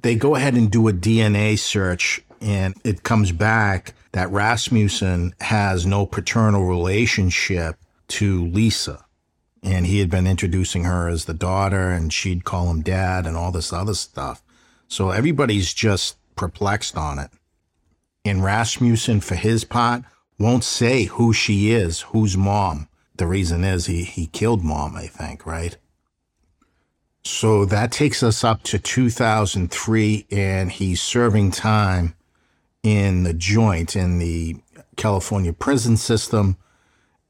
They 0.00 0.14
go 0.14 0.36
ahead 0.36 0.54
and 0.54 0.70
do 0.70 0.88
a 0.88 0.92
DNA 0.92 1.58
search, 1.58 2.22
and 2.40 2.74
it 2.84 3.02
comes 3.02 3.32
back 3.32 3.94
that 4.12 4.30
Rasmussen 4.30 5.34
has 5.40 5.84
no 5.84 6.06
paternal 6.06 6.64
relationship 6.64 7.76
to 8.08 8.46
Lisa. 8.46 9.04
And 9.62 9.86
he 9.86 9.98
had 9.98 10.08
been 10.08 10.26
introducing 10.26 10.84
her 10.84 11.08
as 11.08 11.24
the 11.24 11.34
daughter, 11.34 11.90
and 11.90 12.12
she'd 12.12 12.44
call 12.44 12.70
him 12.70 12.80
dad, 12.80 13.26
and 13.26 13.36
all 13.36 13.50
this 13.50 13.72
other 13.72 13.94
stuff. 13.94 14.42
So 14.86 15.10
everybody's 15.10 15.74
just 15.74 16.16
perplexed 16.36 16.96
on 16.96 17.18
it. 17.18 17.30
And 18.24 18.42
Rasmussen, 18.42 19.20
for 19.20 19.34
his 19.34 19.64
part, 19.64 20.04
won't 20.38 20.64
say 20.64 21.04
who 21.04 21.32
she 21.32 21.70
is, 21.70 22.00
whose 22.00 22.36
mom. 22.36 22.88
The 23.16 23.26
reason 23.26 23.64
is 23.64 23.86
he, 23.86 24.04
he 24.04 24.26
killed 24.26 24.62
mom, 24.62 24.96
I 24.96 25.06
think, 25.06 25.44
right? 25.44 25.76
So 27.24 27.64
that 27.64 27.92
takes 27.92 28.22
us 28.22 28.44
up 28.44 28.62
to 28.64 28.78
2003, 28.78 30.26
and 30.30 30.70
he's 30.70 31.02
serving 31.02 31.50
time 31.50 32.14
in 32.82 33.24
the 33.24 33.34
joint 33.34 33.96
in 33.96 34.18
the 34.18 34.56
California 34.96 35.52
prison 35.52 35.96
system. 35.96 36.56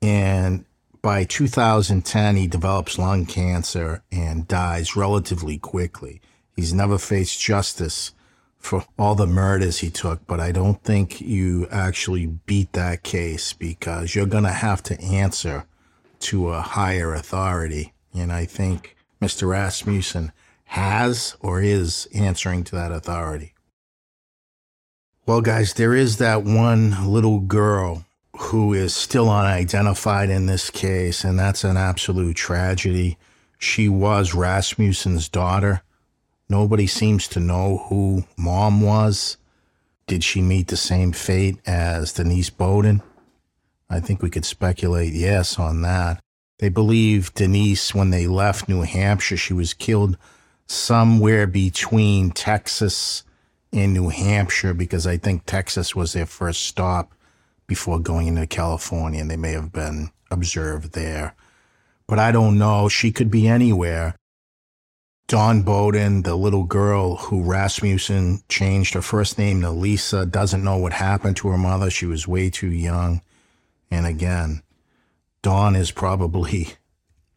And 0.03 0.67
by 1.03 1.25
2010, 1.25 2.37
he 2.37 2.47
develops 2.47 2.99
lung 2.99 3.25
cancer 3.25 4.03
and 4.13 4.47
dies 4.47 4.95
relatively 4.95 5.59
quickly. 5.59 6.21
He's 6.55 6.75
never 6.75 6.99
faced 6.99 7.41
justice 7.41 8.13
for 8.59 8.85
all 8.99 9.15
the 9.15 9.27
murders 9.27 9.79
he 9.79 9.91
took, 9.91 10.27
but 10.27 10.41
I 10.41 10.53
don't 10.53 10.83
think 10.83 11.21
you 11.21 11.69
actually 11.71 12.27
beat 12.27 12.73
that 12.73 13.03
case 13.03 13.53
because 13.53 14.15
you're 14.15 14.27
going 14.27 14.45
to 14.45 14.51
have 14.51 14.83
to 14.85 15.01
answer 15.01 15.67
to 16.21 16.51
a 16.51 16.61
higher 16.61 17.15
authority. 17.15 17.93
And 18.13 18.33
I 18.33 18.45
think 18.45 18.97
Mr. 19.23 19.49
Rasmussen 19.49 20.33
has 20.65 21.37
or 21.41 21.63
is 21.63 22.09
answering 22.15 22.65
to 22.65 22.75
that 22.75 22.93
authority. 22.93 23.55
Well, 25.25 25.41
guys, 25.41 25.75
there 25.75 25.95
is 25.95 26.17
that 26.19 26.43
one 26.43 27.11
little 27.11 27.41
girl 27.41 28.05
who 28.37 28.73
is 28.73 28.95
still 28.95 29.31
unidentified 29.31 30.31
in 30.31 30.47
this 30.47 30.71
case, 30.71 31.25
and 31.25 31.39
that's 31.39 31.65
an 31.65 31.77
absolute 31.77 32.37
tragedy. 32.37 33.19
She 33.59 33.89
was 33.89 34.35
Rasmussen's 34.35 35.29
daughter. 35.29 35.83
Nobody 36.49 36.87
seems 36.87 37.29
to 37.29 37.41
know 37.41 37.87
who 37.89 38.25
mom 38.37 38.81
was. 38.81 39.37
Did 40.07 40.25
she 40.25 40.41
meet 40.41 40.69
the 40.69 40.77
same 40.77 41.13
fate 41.13 41.59
as 41.67 42.15
Denise 42.15 42.51
Beaudin? 42.51 43.03
I 43.91 44.01
think 44.01 44.23
we 44.23 44.31
could 44.31 44.45
speculate 44.45 45.13
yes 45.13 45.59
on 45.59 45.83
that. 45.83 46.21
They 46.59 46.69
believe 46.69 47.35
Denise, 47.35 47.95
when 47.95 48.11
they 48.11 48.27
left 48.27 48.69
New 48.69 48.83
Hampshire, 48.83 49.37
she 49.37 49.53
was 49.53 49.75
killed 49.75 50.17
somewhere 50.67 51.47
between 51.47 52.31
Texas 52.31 53.25
and 53.73 53.93
New 53.93 54.09
Hampshire 54.09 54.75
because 54.75 55.07
I 55.07 55.17
think 55.17 55.45
Texas 55.45 55.95
was 55.95 56.13
their 56.13 56.27
first 56.27 56.63
stop 56.65 57.13
before 57.67 58.01
going 58.01 58.27
into 58.27 58.47
California 58.47 59.21
and 59.21 59.31
they 59.31 59.37
may 59.37 59.53
have 59.53 59.73
been 59.73 60.11
observed 60.31 60.95
there. 60.95 61.35
But 62.07 62.19
I 62.19 62.33
don't 62.33 62.59
know. 62.59 62.89
She 62.89 63.13
could 63.13 63.31
be 63.31 63.47
anywhere. 63.47 64.17
Dawn 65.29 65.63
Beaudin, 65.63 66.25
the 66.25 66.37
little 66.37 66.65
girl 66.65 67.17
who 67.17 67.43
Rasmussen 67.43 68.41
changed 68.49 68.95
her 68.95 69.03
first 69.03 69.37
name 69.37 69.61
to 69.61 69.71
Lisa, 69.71 70.25
doesn't 70.25 70.65
know 70.65 70.79
what 70.79 70.95
happened 70.95 71.37
to 71.37 71.49
her 71.49 71.59
mother. 71.59 71.91
She 71.91 72.07
was 72.07 72.27
way 72.27 72.49
too 72.49 72.71
young. 72.71 73.21
And 73.91 74.07
again, 74.07 74.63
Dawn 75.43 75.77
is 75.77 75.91
probably 75.91 76.69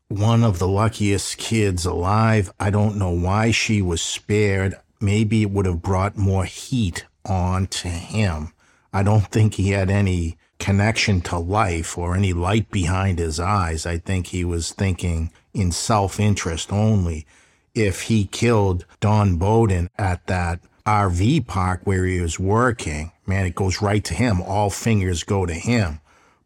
one 0.08 0.42
of 0.42 0.58
the 0.58 0.70
luckiest 0.70 1.38
kids 1.38 1.86
alive. 1.86 2.54
I 2.62 2.70
don't 2.70 2.96
know 2.96 3.10
why 3.10 3.52
she 3.52 3.82
was 3.82 4.02
spared. 4.02 4.80
Maybe 5.02 5.42
it 5.42 5.52
would 5.52 5.66
have 5.66 5.82
brought 5.82 6.16
more 6.16 6.46
heat 6.46 7.06
on 7.26 7.68
to 7.68 7.90
him. 7.90 8.54
I 8.94 9.04
don't 9.04 9.28
think 9.28 9.56
he 9.56 9.72
had 9.72 9.90
any 9.90 10.38
connection 10.60 11.20
to 11.22 11.38
life 11.38 11.98
or 11.98 12.16
any 12.16 12.32
light 12.32 12.72
behind 12.72 13.20
his 13.20 13.38
eyes. 13.38 13.86
I 13.86 13.98
think 13.98 14.28
he 14.28 14.46
was 14.46 14.72
thinking 14.72 15.30
in 15.54 15.74
self 15.74 16.22
interest 16.22 16.72
only 16.72 17.26
if 17.74 18.04
he 18.04 18.26
killed 18.26 18.86
Dawn 19.00 19.38
Beaudin 19.38 19.90
at 19.98 20.26
that 20.28 20.60
RV 20.86 21.48
park 21.48 21.82
where 21.84 22.06
he 22.06 22.20
was 22.20 22.40
working, 22.40 23.12
man, 23.26 23.46
it 23.46 23.56
goes 23.56 23.82
right 23.82 24.04
to 24.04 24.14
him. 24.14 24.42
All 24.42 24.70
fingers 24.70 25.24
go 25.24 25.46
to 25.46 25.54
him. 25.54 26.00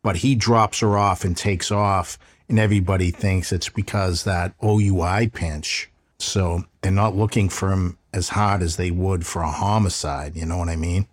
But 0.04 0.18
he 0.18 0.36
drops 0.36 0.82
her 0.82 0.98
off 0.98 1.24
and 1.24 1.36
takes 1.36 1.72
off, 1.72 2.20
and 2.48 2.60
everybody 2.60 3.12
thinks 3.12 3.52
it's 3.52 3.70
because 3.70 4.24
that 4.24 4.54
OUI 4.64 5.28
pinch. 5.28 5.90
So 6.20 6.64
they're 6.82 6.92
not 6.92 7.16
looking 7.16 7.50
for 7.50 7.72
him 7.72 7.98
as 8.14 8.30
hard 8.30 8.62
as 8.62 8.78
they 8.78 8.92
would 8.92 9.26
for 9.26 9.42
a 9.42 9.52
homicide. 9.52 10.36
You 10.36 10.46
know 10.46 10.58
what 10.58 10.70
I 10.70 10.76
mean? 10.76 11.08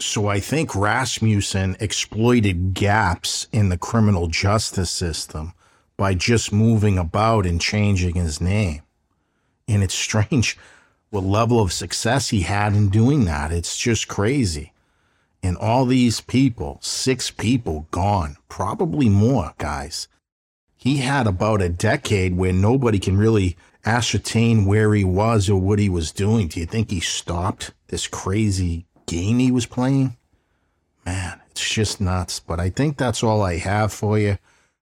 So 0.00 0.28
I 0.28 0.38
think 0.38 0.76
Rasmussen 0.76 1.76
exploited 1.80 2.72
gaps 2.72 3.48
in 3.52 3.68
the 3.68 3.76
criminal 3.76 4.28
justice 4.28 4.90
system 4.90 5.54
by 5.96 6.14
just 6.14 6.52
moving 6.52 6.98
about 6.98 7.46
and 7.46 7.60
changing 7.60 8.14
his 8.14 8.40
name. 8.40 8.82
And 9.68 9.82
it's 9.82 9.94
strange 9.94 10.58
what 11.10 11.24
level 11.24 11.60
of 11.60 11.72
success 11.72 12.30
he 12.30 12.40
had 12.40 12.74
in 12.74 12.88
doing 12.88 13.24
that. 13.26 13.52
It's 13.52 13.76
just 13.76 14.08
crazy. 14.08 14.72
And 15.42 15.56
all 15.56 15.86
these 15.86 16.20
people, 16.20 16.78
six 16.82 17.30
people 17.30 17.86
gone, 17.90 18.36
probably 18.48 19.08
more, 19.08 19.54
guys. 19.58 20.08
He 20.76 20.98
had 20.98 21.26
about 21.26 21.62
a 21.62 21.68
decade 21.68 22.36
where 22.36 22.52
nobody 22.52 22.98
can 22.98 23.16
really 23.16 23.56
ascertain 23.84 24.64
where 24.64 24.94
he 24.94 25.04
was 25.04 25.48
or 25.48 25.60
what 25.60 25.78
he 25.78 25.88
was 25.88 26.12
doing. 26.12 26.48
Do 26.48 26.60
you 26.60 26.66
think 26.66 26.90
he 26.90 27.00
stopped 27.00 27.72
this 27.88 28.06
crazy 28.06 28.86
game 29.06 29.38
he 29.38 29.50
was 29.50 29.66
playing? 29.66 30.16
Man, 31.06 31.40
it's 31.50 31.68
just 31.68 32.00
nuts. 32.00 32.40
But 32.40 32.60
I 32.60 32.70
think 32.70 32.96
that's 32.96 33.22
all 33.22 33.42
I 33.42 33.56
have 33.56 33.92
for 33.92 34.18
you. 34.18 34.38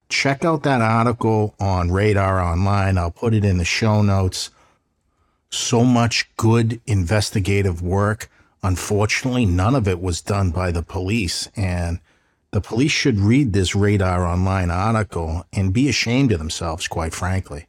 Check 0.09 0.45
out 0.45 0.63
that 0.65 0.81
article 0.81 1.55
on 1.61 1.91
Radar 1.91 2.41
Online. 2.41 2.99
I'll 2.99 3.11
put 3.11 3.35
it 3.35 3.45
in 3.45 3.59
the 3.59 3.65
show 3.65 4.03
notes 4.03 4.51
so 5.51 5.85
much 5.85 6.29
good 6.37 6.81
investigative 6.87 7.83
work. 7.83 8.31
Unfortunately, 8.63 9.47
none 9.47 9.75
of 9.75 9.87
it 9.87 10.01
was 10.01 10.21
done 10.21 10.51
by 10.51 10.73
the 10.73 10.83
police. 10.83 11.49
And 11.57 12.01
the 12.51 12.61
police 12.61 12.93
should 12.93 13.19
read 13.19 13.53
this 13.53 13.75
Radar 13.75 14.25
Online 14.25 14.71
article 14.71 15.47
and 15.53 15.73
be 15.73 15.89
ashamed 15.89 16.33
of 16.33 16.39
themselves, 16.39 16.89
quite 16.89 17.15
frankly. 17.15 17.67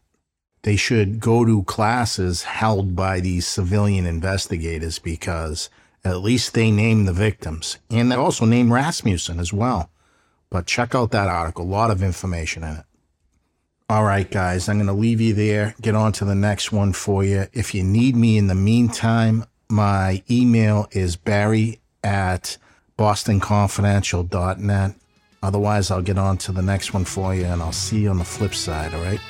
They 0.63 0.75
should 0.75 1.19
go 1.19 1.45
to 1.45 1.63
classes 1.63 2.43
held 2.43 2.95
by 2.95 3.19
these 3.19 3.47
civilian 3.47 4.05
investigators 4.05 4.99
because 4.99 5.69
at 6.03 6.21
least 6.21 6.53
they 6.53 6.71
name 6.71 7.05
the 7.05 7.13
victims. 7.13 7.77
And 7.89 8.11
they 8.11 8.15
also 8.15 8.45
name 8.45 8.73
Rasmussen 8.73 9.39
as 9.39 9.53
well. 9.53 9.89
But 10.49 10.65
check 10.65 10.95
out 10.95 11.11
that 11.11 11.27
article, 11.27 11.65
a 11.65 11.67
lot 11.67 11.91
of 11.91 12.01
information 12.01 12.63
in 12.63 12.77
it. 12.77 12.85
All 13.89 14.03
right, 14.03 14.29
guys, 14.29 14.67
I'm 14.67 14.75
going 14.75 14.87
to 14.87 14.93
leave 14.93 15.21
you 15.21 15.33
there. 15.33 15.73
Get 15.81 15.95
on 15.95 16.11
to 16.13 16.25
the 16.25 16.35
next 16.35 16.73
one 16.73 16.91
for 16.91 17.23
you. 17.23 17.47
If 17.53 17.73
you 17.73 17.83
need 17.85 18.17
me 18.17 18.37
in 18.37 18.47
the 18.47 18.55
meantime, 18.55 19.45
my 19.69 20.21
email 20.29 20.89
is 20.91 21.15
barry 21.15 21.79
at 22.03 22.57
bostonconfidential.net. 22.99 24.95
Otherwise, 25.41 25.89
I'll 25.89 26.01
get 26.01 26.17
on 26.17 26.37
to 26.39 26.51
the 26.51 26.61
next 26.61 26.93
one 26.93 27.05
for 27.05 27.33
you 27.33 27.45
and 27.45 27.61
I'll 27.61 27.71
see 27.71 27.99
you 27.99 28.09
on 28.09 28.17
the 28.17 28.25
flip 28.25 28.53
side. 28.53 28.93
All 28.93 28.99
right. 28.99 29.21